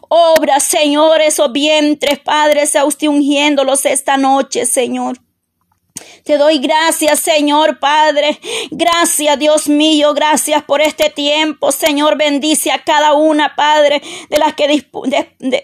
Obra, 0.08 0.60
Señor, 0.60 1.20
esos 1.20 1.50
vientres, 1.52 2.18
Padre, 2.20 2.66
sea 2.66 2.84
usted 2.84 3.08
ungiéndolos 3.08 3.84
esta 3.84 4.16
noche, 4.16 4.66
Señor. 4.66 5.18
Te 6.24 6.38
doy 6.38 6.58
gracias, 6.58 7.20
Señor 7.20 7.78
Padre. 7.78 8.40
Gracias, 8.70 9.38
Dios 9.38 9.68
mío. 9.68 10.14
Gracias 10.14 10.64
por 10.64 10.80
este 10.80 11.10
tiempo. 11.10 11.70
Señor, 11.70 12.16
bendice 12.16 12.72
a 12.72 12.82
cada 12.82 13.12
una, 13.12 13.54
Padre, 13.54 14.00
de 14.30 14.38
las 14.38 14.54
que 14.54 14.66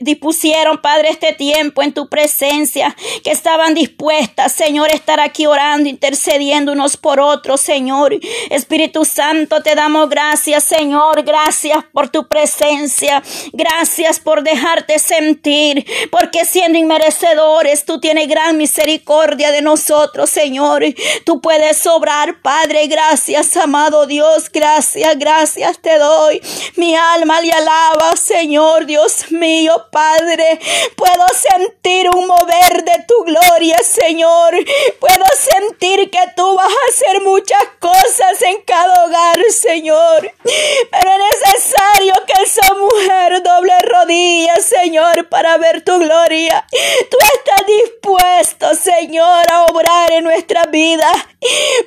dispusieron, 0.00 0.82
Padre, 0.82 1.08
este 1.08 1.32
tiempo 1.32 1.82
en 1.82 1.94
tu 1.94 2.08
presencia, 2.10 2.94
que 3.24 3.30
estaban 3.30 3.74
dispuestas, 3.74 4.52
Señor, 4.52 4.90
a 4.90 4.94
estar 4.94 5.18
aquí 5.18 5.46
orando, 5.46 5.88
intercediendo 5.88 6.72
unos 6.72 6.98
por 6.98 7.20
otros, 7.20 7.62
Señor. 7.62 8.14
Espíritu 8.50 9.06
Santo, 9.06 9.62
te 9.62 9.74
damos 9.74 10.10
gracias, 10.10 10.62
Señor. 10.62 11.22
Gracias 11.24 11.78
por 11.92 12.10
tu 12.10 12.28
presencia. 12.28 13.22
Gracias 13.54 14.20
por 14.20 14.42
dejarte 14.42 14.98
sentir, 14.98 15.86
porque 16.10 16.44
siendo 16.44 16.78
inmerecedores, 16.78 17.86
tú 17.86 17.98
tienes 17.98 18.28
gran 18.28 18.58
misericordia 18.58 19.52
de 19.52 19.62
nosotros, 19.62 20.19
Señor. 20.26 20.84
Tú 21.24 21.40
puedes 21.40 21.86
obrar, 21.86 22.40
Padre. 22.42 22.86
Gracias, 22.86 23.56
amado 23.56 24.06
Dios. 24.06 24.50
Gracias, 24.52 25.18
gracias 25.18 25.78
te 25.78 25.98
doy. 25.98 26.40
Mi 26.76 26.94
alma 26.94 27.40
le 27.40 27.52
alaba, 27.52 28.16
Señor, 28.16 28.86
Dios 28.86 29.30
mío, 29.30 29.86
Padre. 29.90 30.60
Puedo 30.96 31.24
sentir 31.34 32.08
un 32.14 32.26
mover 32.26 32.84
de 32.84 33.04
tu 33.06 33.24
gloria, 33.24 33.78
Señor. 33.82 34.54
Puedo 34.98 35.24
sentir 35.36 36.10
que 36.10 36.20
tú 36.36 36.56
vas 36.56 36.68
a 36.68 36.90
hacer 36.90 37.22
muchas 37.22 37.62
cosas 37.78 38.42
en 38.42 38.62
cada 38.62 39.04
hogar, 39.04 39.38
Señor. 39.50 40.32
Pero 40.42 41.10
es 41.10 41.54
necesario 41.54 42.12
que 42.26 42.42
esa 42.42 42.74
mujer 42.74 43.42
doble 43.42 43.74
rodillas, 43.80 44.64
Señor, 44.64 45.28
para 45.28 45.56
ver 45.58 45.82
tu 45.82 45.98
gloria. 45.98 46.66
Tú 47.10 47.16
estás 47.34 47.66
dispuesto, 47.66 48.74
Señor, 48.74 49.44
a 49.52 49.64
obrar 49.64 50.09
en 50.12 50.24
nuestra 50.24 50.64
vida. 50.64 51.10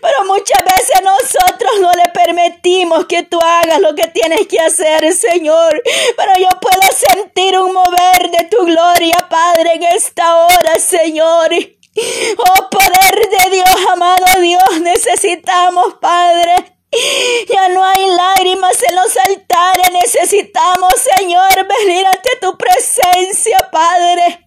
Pero 0.01 0.25
muchas 0.25 0.63
veces 0.63 1.01
nosotros 1.03 1.71
no 1.79 1.91
le 1.91 2.09
permitimos 2.13 3.05
que 3.05 3.23
tú 3.23 3.39
hagas 3.41 3.79
lo 3.79 3.93
que 3.95 4.07
tienes 4.07 4.47
que 4.47 4.59
hacer, 4.59 5.13
Señor. 5.13 5.81
Pero 6.17 6.31
yo 6.39 6.49
puedo 6.59 6.81
sentir 6.91 7.57
un 7.57 7.73
mover 7.73 8.31
de 8.31 8.45
tu 8.45 8.65
gloria, 8.65 9.17
Padre, 9.29 9.71
en 9.75 9.83
esta 9.83 10.37
hora, 10.37 10.79
Señor. 10.79 11.49
Oh 12.37 12.69
poder 12.69 13.29
de 13.29 13.49
Dios, 13.51 13.77
amado 13.91 14.41
Dios, 14.41 14.81
necesitamos, 14.81 15.95
Padre. 16.01 16.73
Ya 17.49 17.69
no 17.69 17.83
hay 17.83 18.05
lágrimas 18.07 18.81
en 18.83 18.95
los 18.95 19.17
altares, 19.17 19.91
necesitamos, 19.91 20.93
Señor, 21.17 21.67
venir 21.79 22.05
ante 22.05 22.29
tu 22.41 22.57
presencia, 22.57 23.69
Padre. 23.71 24.42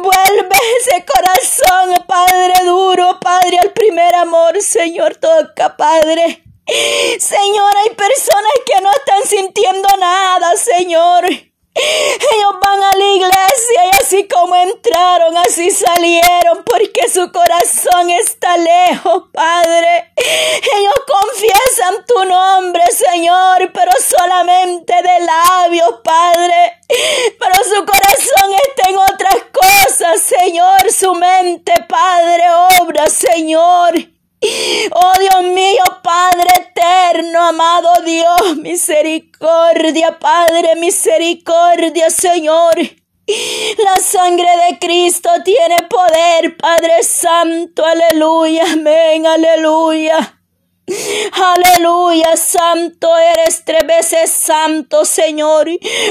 Vuelve 0.00 0.56
ese 0.80 1.04
corazón, 1.04 2.04
Padre 2.06 2.52
duro, 2.64 3.18
Padre, 3.20 3.58
al 3.58 3.72
primer 3.72 4.14
amor, 4.14 4.60
Señor, 4.60 5.16
toca, 5.16 5.76
Padre. 5.76 6.42
Señor, 7.18 7.76
hay 7.76 7.94
personas 7.94 8.52
que 8.64 8.80
no 8.82 8.90
están 8.92 9.22
sintiendo 9.24 9.88
nada, 9.98 10.56
Señor. 10.56 11.24
Ellos 11.74 12.60
van 12.60 12.82
a 12.82 12.96
la 12.96 13.04
iglesia 13.04 13.86
y 13.86 14.02
así 14.02 14.28
como 14.28 14.54
entraron, 14.56 15.36
así 15.38 15.70
salieron, 15.70 16.62
porque 16.64 17.08
su 17.08 17.32
corazón 17.32 18.10
está 18.10 18.58
lejos, 18.58 19.24
Padre. 19.32 20.12
Ellos 20.16 20.94
confiesan 21.06 22.04
tu 22.06 22.24
nombre, 22.26 22.82
Señor, 22.90 23.72
pero 23.72 23.90
solamente 24.06 24.92
de 24.94 25.24
labios, 25.24 25.94
Padre. 26.04 26.80
Pero 27.38 27.54
su 27.64 27.86
corazón 27.86 28.52
está 28.68 28.90
en 28.90 28.98
otras 28.98 29.36
Señor. 30.18 30.92
Su 30.92 31.14
mente, 31.14 31.72
Padre, 31.88 32.44
obra, 32.80 33.06
Señor. 33.06 33.94
Oh 34.92 35.12
Dios 35.20 35.42
mío, 35.54 35.82
Padre 36.02 36.50
eterno, 36.56 37.40
amado 37.46 37.90
Dios, 38.04 38.56
misericordia, 38.56 40.18
Padre, 40.18 40.74
misericordia, 40.76 42.10
Señor. 42.10 42.74
La 43.84 44.00
sangre 44.00 44.48
de 44.66 44.78
Cristo 44.80 45.30
tiene 45.44 45.82
poder, 45.82 46.56
Padre 46.56 47.04
Santo, 47.04 47.84
aleluya, 47.84 48.64
amén, 48.72 49.26
aleluya. 49.26 50.41
Aleluya, 51.32 52.36
santo 52.36 53.16
eres 53.16 53.64
tres 53.64 53.86
veces 53.86 54.32
santo, 54.32 55.04
Señor, 55.04 55.68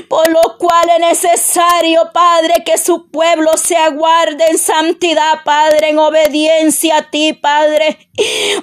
por 0.07 0.29
lo 0.29 0.57
cual 0.57 0.89
es 0.95 0.99
necesario, 0.99 2.09
Padre, 2.13 2.63
que 2.65 2.77
su 2.77 3.09
pueblo 3.11 3.57
se 3.57 3.75
aguarde 3.75 4.45
en 4.49 4.57
santidad, 4.57 5.43
Padre, 5.43 5.89
en 5.89 5.99
obediencia 5.99 6.97
a 6.97 7.09
ti, 7.09 7.33
Padre. 7.33 8.09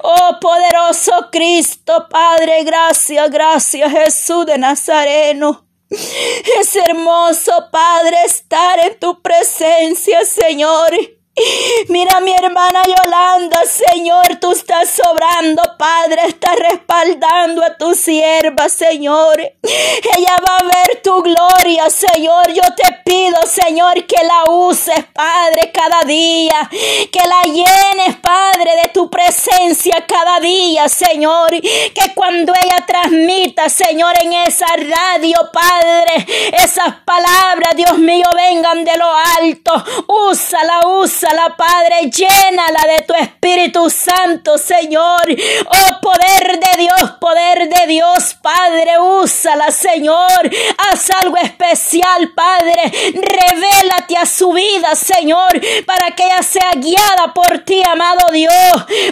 Oh 0.03 0.38
poderoso 0.40 1.12
Cristo, 1.31 2.09
Padre, 2.11 2.64
gracias, 2.64 3.31
gracias, 3.31 3.92
Jesús 3.92 4.47
de 4.47 4.59
Nazareno. 4.59 5.66
Es 5.90 6.77
hermoso, 6.77 7.68
Padre, 7.71 8.16
estar 8.27 8.79
en 8.81 8.99
tu 8.99 9.21
presencia, 9.23 10.25
Señor. 10.25 11.18
Mira 11.88 12.20
mi 12.20 12.33
hermana 12.33 12.83
Yolanda, 12.85 13.62
Señor, 13.64 14.37
tú 14.40 14.53
estás 14.53 14.90
sobrando, 14.90 15.62
Padre, 15.79 16.22
estás 16.27 16.57
respaldando 16.59 17.64
a 17.64 17.77
tu 17.77 17.94
sierva, 17.94 18.68
Señor. 18.68 19.40
Ella 19.40 20.37
va 20.46 20.57
a 20.57 20.62
ver 20.64 21.03
tu 21.03 21.22
gloria, 21.22 21.88
Señor. 21.90 22.53
Yo 22.53 22.62
te 22.77 22.92
pido, 23.05 23.38
Señor, 23.46 24.05
que 24.07 24.22
la 24.24 24.51
uses, 24.51 25.05
Padre, 25.12 25.70
cada 25.72 26.03
día. 26.03 26.68
Que 26.70 27.20
la 27.27 27.42
llenes, 27.44 28.16
Padre, 28.20 28.72
de 28.83 28.88
tu 28.88 29.09
presencia 29.09 30.05
cada 30.07 30.40
día, 30.40 30.88
Señor. 30.88 31.51
Que 31.51 32.14
cuando 32.14 32.53
ella 32.55 32.85
transmita, 32.87 33.68
Señor, 33.68 34.14
en 34.22 34.33
esa 34.33 34.66
radio, 34.77 35.38
Padre, 35.53 36.27
esas 36.53 36.96
palabras, 37.05 37.77
Dios 37.77 37.98
mío, 37.98 38.27
vengan 38.35 38.85
de 38.85 38.96
lo 38.96 39.11
alto. 39.38 39.72
Úsala, 40.07 40.87
úsala 40.87 41.28
la 41.35 41.57
Padre, 41.57 42.11
llénala 42.11 42.95
de 42.95 43.03
tu 43.03 43.14
Espíritu 43.14 43.91
Santo, 43.91 44.59
Señor. 44.59 45.23
Oh, 45.67 46.01
poder 46.01 46.59
de 46.59 46.83
Dios, 46.83 47.11
poder 47.21 47.69
de 47.69 47.87
Dios, 47.87 48.37
Padre, 48.41 48.99
úsala, 48.99 49.71
Señor. 49.71 50.51
Haz 50.91 51.11
algo 51.23 51.37
especial, 51.37 52.33
Padre. 52.35 52.83
Revélate 53.14 54.17
a 54.21 54.27
su 54.27 54.53
vida, 54.53 54.95
Señor, 54.95 55.61
para 55.87 56.14
que 56.14 56.25
ella 56.25 56.43
sea 56.43 56.71
guiada 56.77 57.33
por 57.35 57.61
ti, 57.61 57.83
amado 57.85 58.33
Dios. 58.33 58.53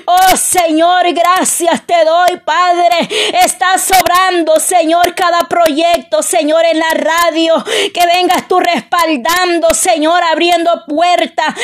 Oh, 0.05 0.37
Señor, 0.37 1.12
gracias 1.12 1.83
te 1.87 2.05
doy, 2.05 2.38
Padre. 2.44 3.09
Está 3.44 3.79
sobrando, 3.79 4.59
Señor, 4.61 5.14
cada 5.14 5.40
proyecto, 5.48 6.22
Señor, 6.22 6.64
en 6.64 6.79
la 6.79 6.90
radio. 6.94 7.55
Que 7.92 8.07
vengas 8.07 8.48
tú 8.48 8.61
respaldando, 8.61 9.72
Señor, 9.74 10.22
abriendo 10.24 10.85
puertas, 10.87 11.55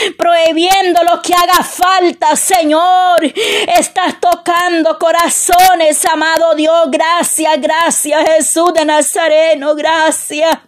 viendo 0.53 1.03
lo 1.05 1.21
que 1.23 1.35
haga 1.35 1.63
falta, 1.63 2.35
Señor. 2.37 3.25
Estás 3.79 4.21
tocando 4.21 4.99
corazones, 4.99 6.05
amado 6.07 6.55
Dios. 6.55 6.89
Gracias, 6.91 7.61
gracias, 7.61 8.29
Jesús 8.31 8.73
de 8.75 8.85
Nazareno. 8.85 9.75
Gracias. 9.75 10.59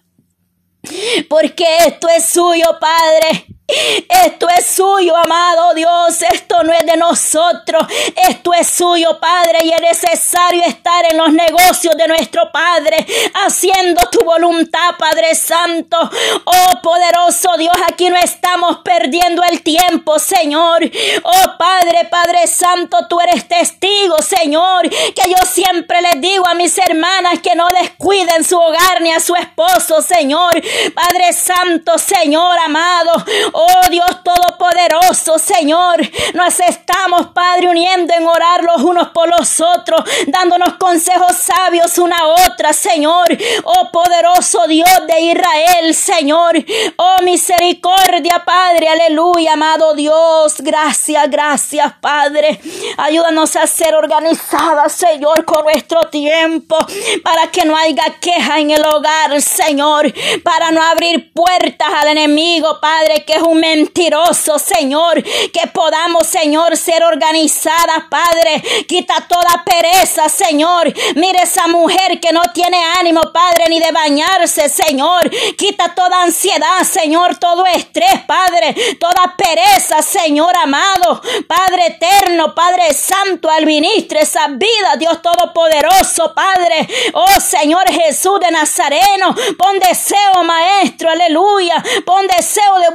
Porque 1.28 1.64
esto 1.86 2.08
es 2.08 2.26
suyo, 2.26 2.78
Padre. 2.78 3.46
Esto 3.66 4.46
es 4.48 4.66
suyo, 4.66 5.16
amado 5.16 5.72
Dios. 5.74 6.20
Esto 6.20 6.62
no 6.62 6.72
es 6.72 6.84
de 6.84 6.96
nosotros. 6.96 7.86
Esto 8.28 8.52
es 8.52 8.68
suyo, 8.68 9.18
Padre. 9.18 9.60
Y 9.64 9.70
es 9.70 9.80
necesario 9.80 10.62
estar 10.64 11.04
en 11.10 11.16
los 11.16 11.32
negocios 11.32 11.96
de 11.96 12.06
nuestro 12.08 12.52
Padre, 12.52 13.06
haciendo 13.46 14.02
tu 14.10 14.22
voluntad, 14.22 14.96
Padre 14.98 15.34
Santo. 15.34 15.98
Oh, 16.44 16.82
poderoso 16.82 17.56
Dios, 17.56 17.74
aquí 17.88 18.10
no 18.10 18.16
estamos 18.16 18.78
perdiendo 18.78 19.42
el 19.50 19.62
tiempo, 19.62 20.18
Señor. 20.18 20.82
Oh, 21.22 21.58
Padre, 21.58 22.06
Padre 22.10 22.46
Santo, 22.46 23.06
tú 23.08 23.18
eres 23.20 23.48
testigo, 23.48 24.20
Señor. 24.20 24.88
Que 24.90 25.30
yo 25.30 25.38
siempre 25.50 26.02
les 26.02 26.20
digo 26.20 26.46
a 26.46 26.54
mis 26.54 26.76
hermanas 26.76 27.40
que 27.40 27.54
no 27.54 27.68
descuiden 27.72 28.44
su 28.44 28.58
hogar 28.58 29.00
ni 29.00 29.10
a 29.10 29.20
su 29.20 29.34
esposo, 29.34 30.02
Señor. 30.02 30.52
Padre 30.94 31.32
Santo, 31.32 31.96
Señor 31.98 32.58
amado. 32.58 33.12
Oh 33.56 33.88
Dios 33.88 34.24
Todopoderoso, 34.24 35.38
Señor, 35.38 36.00
nos 36.34 36.58
estamos, 36.58 37.28
Padre, 37.28 37.68
uniendo 37.68 38.12
en 38.12 38.26
orar 38.26 38.64
los 38.64 38.82
unos 38.82 39.10
por 39.10 39.28
los 39.28 39.60
otros, 39.60 40.02
dándonos 40.26 40.74
consejos 40.74 41.36
sabios 41.36 41.96
una 41.98 42.18
a 42.18 42.26
otra, 42.48 42.72
Señor. 42.72 43.28
Oh 43.62 43.90
poderoso 43.92 44.66
Dios 44.66 44.88
de 45.06 45.20
Israel, 45.20 45.94
Señor. 45.94 46.56
Oh 46.96 47.22
misericordia, 47.22 48.42
Padre, 48.44 48.88
aleluya, 48.88 49.52
amado 49.52 49.94
Dios. 49.94 50.54
Gracias, 50.58 51.30
gracias, 51.30 51.92
Padre. 52.00 52.60
Ayúdanos 52.96 53.54
a 53.54 53.68
ser 53.68 53.94
organizadas, 53.94 54.94
Señor, 54.94 55.44
con 55.44 55.62
nuestro 55.62 56.00
tiempo, 56.10 56.76
para 57.22 57.52
que 57.52 57.64
no 57.64 57.76
haya 57.76 58.16
queja 58.20 58.58
en 58.58 58.72
el 58.72 58.84
hogar, 58.84 59.40
Señor, 59.40 60.12
para 60.42 60.72
no 60.72 60.82
abrir 60.82 61.32
puertas 61.32 61.88
al 62.02 62.08
enemigo, 62.08 62.80
Padre, 62.80 63.24
que 63.24 63.43
un 63.48 63.60
mentiroso, 63.60 64.58
Señor. 64.58 65.22
Que 65.22 65.66
podamos, 65.72 66.26
Señor, 66.26 66.76
ser 66.76 67.02
organizadas, 67.04 68.04
Padre. 68.08 68.62
Quita 68.86 69.26
toda 69.28 69.64
pereza, 69.64 70.28
Señor. 70.28 70.92
Mire 71.14 71.40
esa 71.42 71.66
mujer 71.68 72.20
que 72.20 72.32
no 72.32 72.42
tiene 72.52 72.82
ánimo, 72.98 73.20
Padre, 73.32 73.64
ni 73.68 73.80
de 73.80 73.92
bañarse, 73.92 74.68
Señor. 74.68 75.30
Quita 75.56 75.94
toda 75.94 76.22
ansiedad, 76.22 76.82
Señor, 76.82 77.36
todo 77.38 77.66
estrés, 77.66 78.22
Padre. 78.26 78.74
Toda 78.98 79.34
pereza, 79.36 80.02
Señor 80.02 80.56
amado. 80.56 81.20
Padre 81.46 81.86
eterno, 81.86 82.54
Padre 82.54 82.92
santo, 82.94 83.50
al 83.50 83.66
ministro 83.66 84.18
esa 84.18 84.48
vida, 84.48 84.96
Dios 84.98 85.20
todopoderoso, 85.22 86.32
Padre. 86.34 86.88
Oh 87.12 87.40
Señor 87.40 87.88
Jesús 87.90 88.40
de 88.40 88.50
Nazareno, 88.50 89.34
pon 89.58 89.78
deseo, 89.78 90.44
Maestro, 90.44 91.10
aleluya. 91.10 91.82
Pon 92.04 92.26
deseo 92.26 92.78
de 92.80 92.90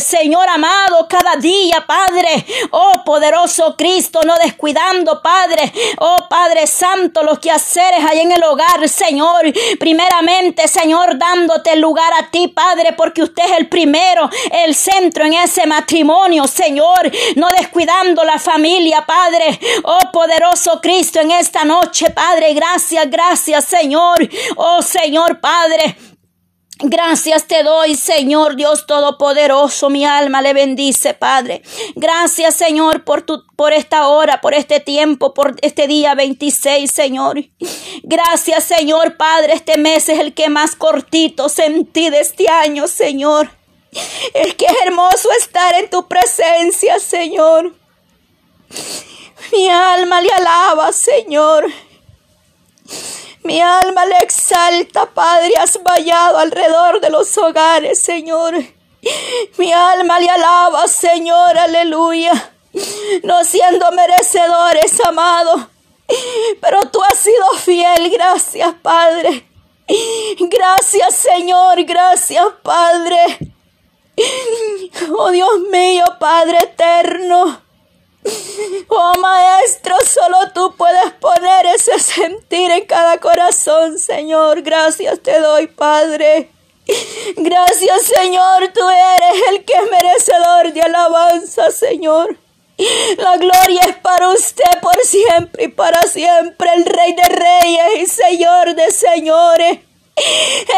Señor 0.00 0.48
amado, 0.48 1.06
cada 1.08 1.36
día, 1.36 1.84
Padre. 1.86 2.44
Oh 2.70 3.02
poderoso 3.04 3.74
Cristo, 3.76 4.20
no 4.24 4.34
descuidando, 4.36 5.20
Padre. 5.22 5.72
Oh 5.98 6.26
Padre 6.28 6.66
Santo, 6.66 7.22
los 7.22 7.38
quehaceres 7.38 8.04
hay 8.08 8.20
en 8.20 8.32
el 8.32 8.42
hogar, 8.42 8.88
Señor. 8.88 9.44
Primeramente, 9.78 10.68
Señor, 10.68 11.18
dándote 11.18 11.72
el 11.72 11.80
lugar 11.80 12.12
a 12.18 12.30
ti, 12.30 12.48
Padre, 12.48 12.92
porque 12.92 13.22
usted 13.22 13.44
es 13.44 13.58
el 13.58 13.68
primero, 13.68 14.28
el 14.52 14.74
centro 14.74 15.24
en 15.24 15.34
ese 15.34 15.66
matrimonio, 15.66 16.46
Señor. 16.46 17.10
No 17.36 17.50
descuidando 17.50 18.24
la 18.24 18.38
familia, 18.38 19.04
Padre. 19.06 19.58
Oh 19.84 20.10
poderoso 20.12 20.80
Cristo, 20.80 21.20
en 21.20 21.30
esta 21.30 21.64
noche, 21.64 22.10
Padre. 22.10 22.54
Gracias, 22.54 23.10
gracias, 23.10 23.64
Señor. 23.64 24.28
Oh 24.56 24.82
Señor, 24.82 25.40
Padre. 25.40 26.13
Gracias 26.80 27.46
te 27.46 27.62
doy, 27.62 27.94
Señor 27.94 28.56
Dios 28.56 28.86
Todopoderoso. 28.86 29.90
Mi 29.90 30.04
alma 30.04 30.42
le 30.42 30.52
bendice, 30.52 31.14
Padre. 31.14 31.62
Gracias, 31.94 32.56
Señor, 32.56 33.04
por 33.04 33.22
tu, 33.22 33.44
por 33.54 33.72
esta 33.72 34.08
hora, 34.08 34.40
por 34.40 34.54
este 34.54 34.80
tiempo, 34.80 35.34
por 35.34 35.54
este 35.62 35.86
día 35.86 36.16
26, 36.16 36.90
Señor. 36.90 37.44
Gracias, 38.02 38.64
Señor, 38.64 39.16
Padre. 39.16 39.52
Este 39.52 39.78
mes 39.78 40.08
es 40.08 40.18
el 40.18 40.34
que 40.34 40.48
más 40.48 40.74
cortito 40.74 41.48
sentí 41.48 42.10
de 42.10 42.20
este 42.20 42.48
año, 42.48 42.88
Señor. 42.88 43.50
Es 44.32 44.54
que 44.56 44.66
es 44.66 44.74
hermoso 44.84 45.28
estar 45.38 45.74
en 45.74 45.88
tu 45.88 46.08
presencia, 46.08 46.98
Señor. 46.98 47.72
Mi 49.52 49.68
alma 49.68 50.20
le 50.20 50.30
alaba, 50.30 50.92
Señor. 50.92 51.66
Mi 53.44 53.60
alma 53.60 54.06
le 54.06 54.16
exalta, 54.22 55.06
Padre, 55.06 55.54
has 55.58 55.78
vallado 55.82 56.38
alrededor 56.38 57.00
de 57.00 57.10
los 57.10 57.36
hogares, 57.36 58.00
Señor. 58.00 58.54
Mi 59.58 59.72
alma 59.72 60.18
le 60.18 60.30
alaba, 60.30 60.88
Señor, 60.88 61.58
aleluya. 61.58 62.32
No 63.22 63.44
siendo 63.44 63.90
merecedores, 63.92 64.98
amado, 65.04 65.68
pero 66.60 66.80
tú 66.90 67.00
has 67.02 67.18
sido 67.18 67.46
fiel, 67.62 68.10
gracias, 68.10 68.74
Padre. 68.82 69.46
Gracias, 70.38 71.14
Señor, 71.14 71.84
gracias, 71.84 72.46
Padre. 72.62 73.38
Oh 75.16 75.30
Dios 75.30 75.60
mío, 75.70 76.04
Padre 76.18 76.58
eterno. 76.62 77.63
Oh 78.88 79.14
Maestro, 79.20 79.96
solo 80.04 80.52
tú 80.54 80.74
puedes 80.76 81.12
poner 81.14 81.66
ese 81.66 81.98
sentir 81.98 82.70
en 82.70 82.86
cada 82.86 83.18
corazón, 83.18 83.98
Señor. 83.98 84.62
Gracias 84.62 85.20
te 85.20 85.40
doy, 85.40 85.66
Padre. 85.66 86.50
Gracias, 87.36 88.02
Señor. 88.02 88.68
Tú 88.72 88.80
eres 88.88 89.42
el 89.50 89.64
que 89.64 89.72
es 89.72 89.90
merecedor 89.90 90.72
de 90.72 90.82
alabanza, 90.82 91.70
Señor. 91.70 92.38
La 93.16 93.36
gloria 93.36 93.82
es 93.88 93.96
para 93.96 94.28
usted 94.30 94.80
por 94.80 94.96
siempre 95.04 95.64
y 95.64 95.68
para 95.68 96.02
siempre, 96.02 96.68
el 96.74 96.84
Rey 96.84 97.14
de 97.14 97.22
Reyes 97.22 98.02
y 98.02 98.06
Señor 98.06 98.74
de 98.74 98.90
Señores. 98.90 99.78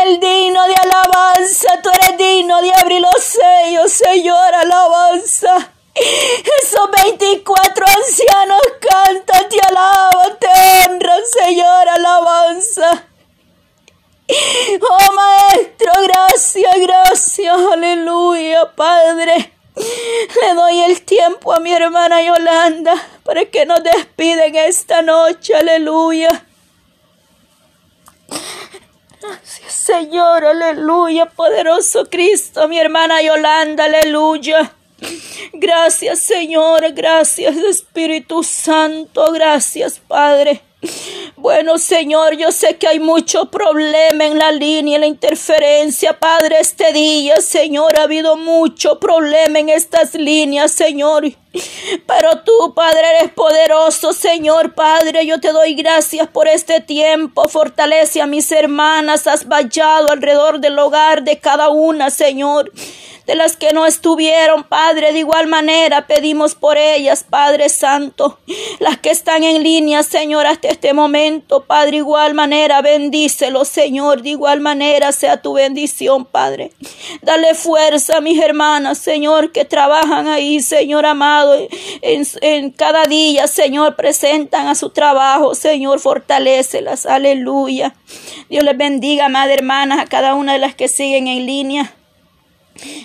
El 0.04 0.20
digno 0.20 0.64
de 0.64 0.74
alabanza, 0.74 1.80
tú 1.82 1.90
eres 1.90 2.18
digno 2.18 2.60
de 2.60 2.72
abrir 2.74 3.00
los 3.00 3.22
sellos, 3.22 3.92
Señor, 3.92 4.54
alabanza. 4.54 5.75
Esos 5.96 6.90
24 7.04 7.86
ancianos 7.86 8.60
cantan, 8.80 9.48
te 9.48 9.60
alaban, 9.60 10.38
te 10.38 10.46
honran, 10.46 11.22
Señor, 11.24 11.88
alabanza. 11.88 13.06
Oh 14.28 15.12
Maestro, 15.14 15.92
gracias, 16.02 16.74
gracias, 16.80 17.58
aleluya, 17.72 18.72
Padre. 18.74 19.52
Le 19.74 20.54
doy 20.54 20.80
el 20.82 21.02
tiempo 21.02 21.54
a 21.54 21.60
mi 21.60 21.72
hermana 21.72 22.22
Yolanda 22.22 22.94
para 23.24 23.46
que 23.46 23.64
nos 23.64 23.82
despiden 23.82 24.54
esta 24.54 25.00
noche, 25.00 25.54
aleluya. 25.54 26.44
Gracias, 29.20 29.72
Señor, 29.72 30.44
aleluya, 30.44 31.26
poderoso 31.26 32.04
Cristo, 32.10 32.68
mi 32.68 32.78
hermana 32.78 33.22
Yolanda, 33.22 33.84
aleluya. 33.84 34.76
Gracias 35.52 36.20
Señor, 36.20 36.92
gracias 36.92 37.56
Espíritu 37.56 38.42
Santo, 38.42 39.32
gracias 39.32 39.98
Padre. 39.98 40.62
Bueno, 41.36 41.78
Señor, 41.78 42.36
yo 42.36 42.52
sé 42.52 42.76
que 42.76 42.86
hay 42.86 43.00
mucho 43.00 43.50
problema 43.50 44.24
en 44.24 44.38
la 44.38 44.52
línea, 44.52 44.96
en 44.96 45.00
la 45.00 45.06
interferencia, 45.06 46.18
Padre, 46.18 46.56
este 46.60 46.92
día, 46.92 47.40
Señor, 47.40 47.98
ha 47.98 48.04
habido 48.04 48.36
mucho 48.36 48.98
problema 48.98 49.58
en 49.58 49.68
estas 49.68 50.14
líneas, 50.14 50.72
Señor. 50.72 51.24
Pero 52.06 52.40
tú, 52.44 52.74
Padre, 52.74 53.02
eres 53.18 53.32
poderoso, 53.32 54.12
Señor, 54.12 54.74
Padre, 54.74 55.26
yo 55.26 55.40
te 55.40 55.52
doy 55.52 55.74
gracias 55.74 56.28
por 56.28 56.48
este 56.48 56.80
tiempo. 56.80 57.48
Fortalece 57.48 58.20
a 58.20 58.26
mis 58.26 58.50
hermanas, 58.52 59.26
has 59.26 59.46
vallado 59.48 60.10
alrededor 60.10 60.60
del 60.60 60.78
hogar 60.78 61.22
de 61.22 61.38
cada 61.38 61.70
una, 61.70 62.10
Señor 62.10 62.70
de 63.26 63.34
las 63.34 63.56
que 63.56 63.72
no 63.72 63.86
estuvieron, 63.86 64.64
Padre, 64.64 65.12
de 65.12 65.18
igual 65.18 65.48
manera 65.48 66.06
pedimos 66.06 66.54
por 66.54 66.78
ellas, 66.78 67.24
Padre 67.28 67.68
Santo, 67.68 68.38
las 68.78 68.98
que 68.98 69.10
están 69.10 69.42
en 69.42 69.62
línea, 69.62 70.04
Señor, 70.04 70.46
hasta 70.46 70.68
este 70.68 70.92
momento, 70.92 71.64
Padre, 71.64 71.98
igual 71.98 72.34
manera, 72.34 72.82
bendícelo, 72.82 73.64
Señor, 73.64 74.22
de 74.22 74.30
igual 74.30 74.60
manera 74.60 75.10
sea 75.10 75.42
tu 75.42 75.54
bendición, 75.54 76.24
Padre. 76.24 76.70
Dale 77.22 77.54
fuerza 77.54 78.18
a 78.18 78.20
mis 78.20 78.40
hermanas, 78.40 78.98
Señor, 78.98 79.50
que 79.50 79.64
trabajan 79.64 80.28
ahí, 80.28 80.60
Señor 80.60 81.04
amado, 81.04 81.56
en, 82.02 82.70
cada 82.70 83.04
día, 83.04 83.48
Señor, 83.48 83.96
presentan 83.96 84.68
a 84.68 84.76
su 84.76 84.90
trabajo, 84.90 85.54
Señor, 85.54 85.98
fortalecelas, 85.98 87.06
aleluya. 87.06 87.94
Dios 88.48 88.62
les 88.62 88.76
bendiga, 88.76 89.28
madre 89.28 89.54
hermanas, 89.54 89.98
a 89.98 90.06
cada 90.06 90.34
una 90.34 90.52
de 90.52 90.58
las 90.60 90.76
que 90.76 90.86
siguen 90.86 91.26
en 91.26 91.46
línea. 91.46 91.92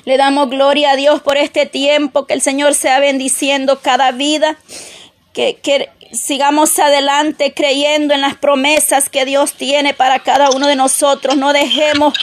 Le 0.06 0.18
damos 0.18 0.50
gloria 0.50 0.92
a 0.92 0.96
Dios 0.96 1.22
por 1.22 1.38
este 1.38 1.66
tiempo, 1.66 2.26
que 2.26 2.34
el 2.34 2.42
Señor 2.42 2.74
sea 2.74 3.00
bendiciendo 3.00 3.80
cada 3.82 4.12
vida, 4.12 4.58
que, 5.34 5.56
que, 5.62 5.90
sigamos 6.12 6.78
adelante 6.80 7.54
creyendo 7.54 8.14
en 8.14 8.22
las 8.22 8.36
promesas 8.36 9.10
que 9.10 9.26
Dios 9.26 9.54
tiene 9.54 9.94
para 9.94 10.20
cada 10.20 10.50
uno 10.52 10.68
de 10.68 10.76
nosotros. 10.76 11.38
No 11.38 11.54
dejemos, 11.54 12.14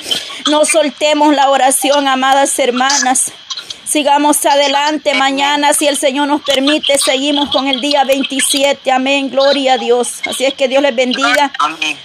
no 0.50 0.64
soltemos 0.64 1.34
la 1.34 1.50
oración, 1.50 2.06
amadas 2.08 2.58
hermanas. 2.58 3.32
Sigamos 3.84 4.44
adelante 4.44 5.14
mañana, 5.14 5.72
si 5.72 5.86
el 5.86 5.96
Señor 5.96 6.28
nos 6.28 6.42
permite, 6.42 6.98
seguimos 6.98 7.48
con 7.48 7.68
el 7.68 7.80
día 7.80 8.04
27. 8.04 8.90
Amén, 8.90 9.30
gloria 9.30 9.74
a 9.74 9.78
Dios. 9.78 10.20
Así 10.26 10.44
es 10.44 10.52
que 10.52 10.68
Dios 10.68 10.82
les 10.82 10.94
bendiga. 10.94 11.50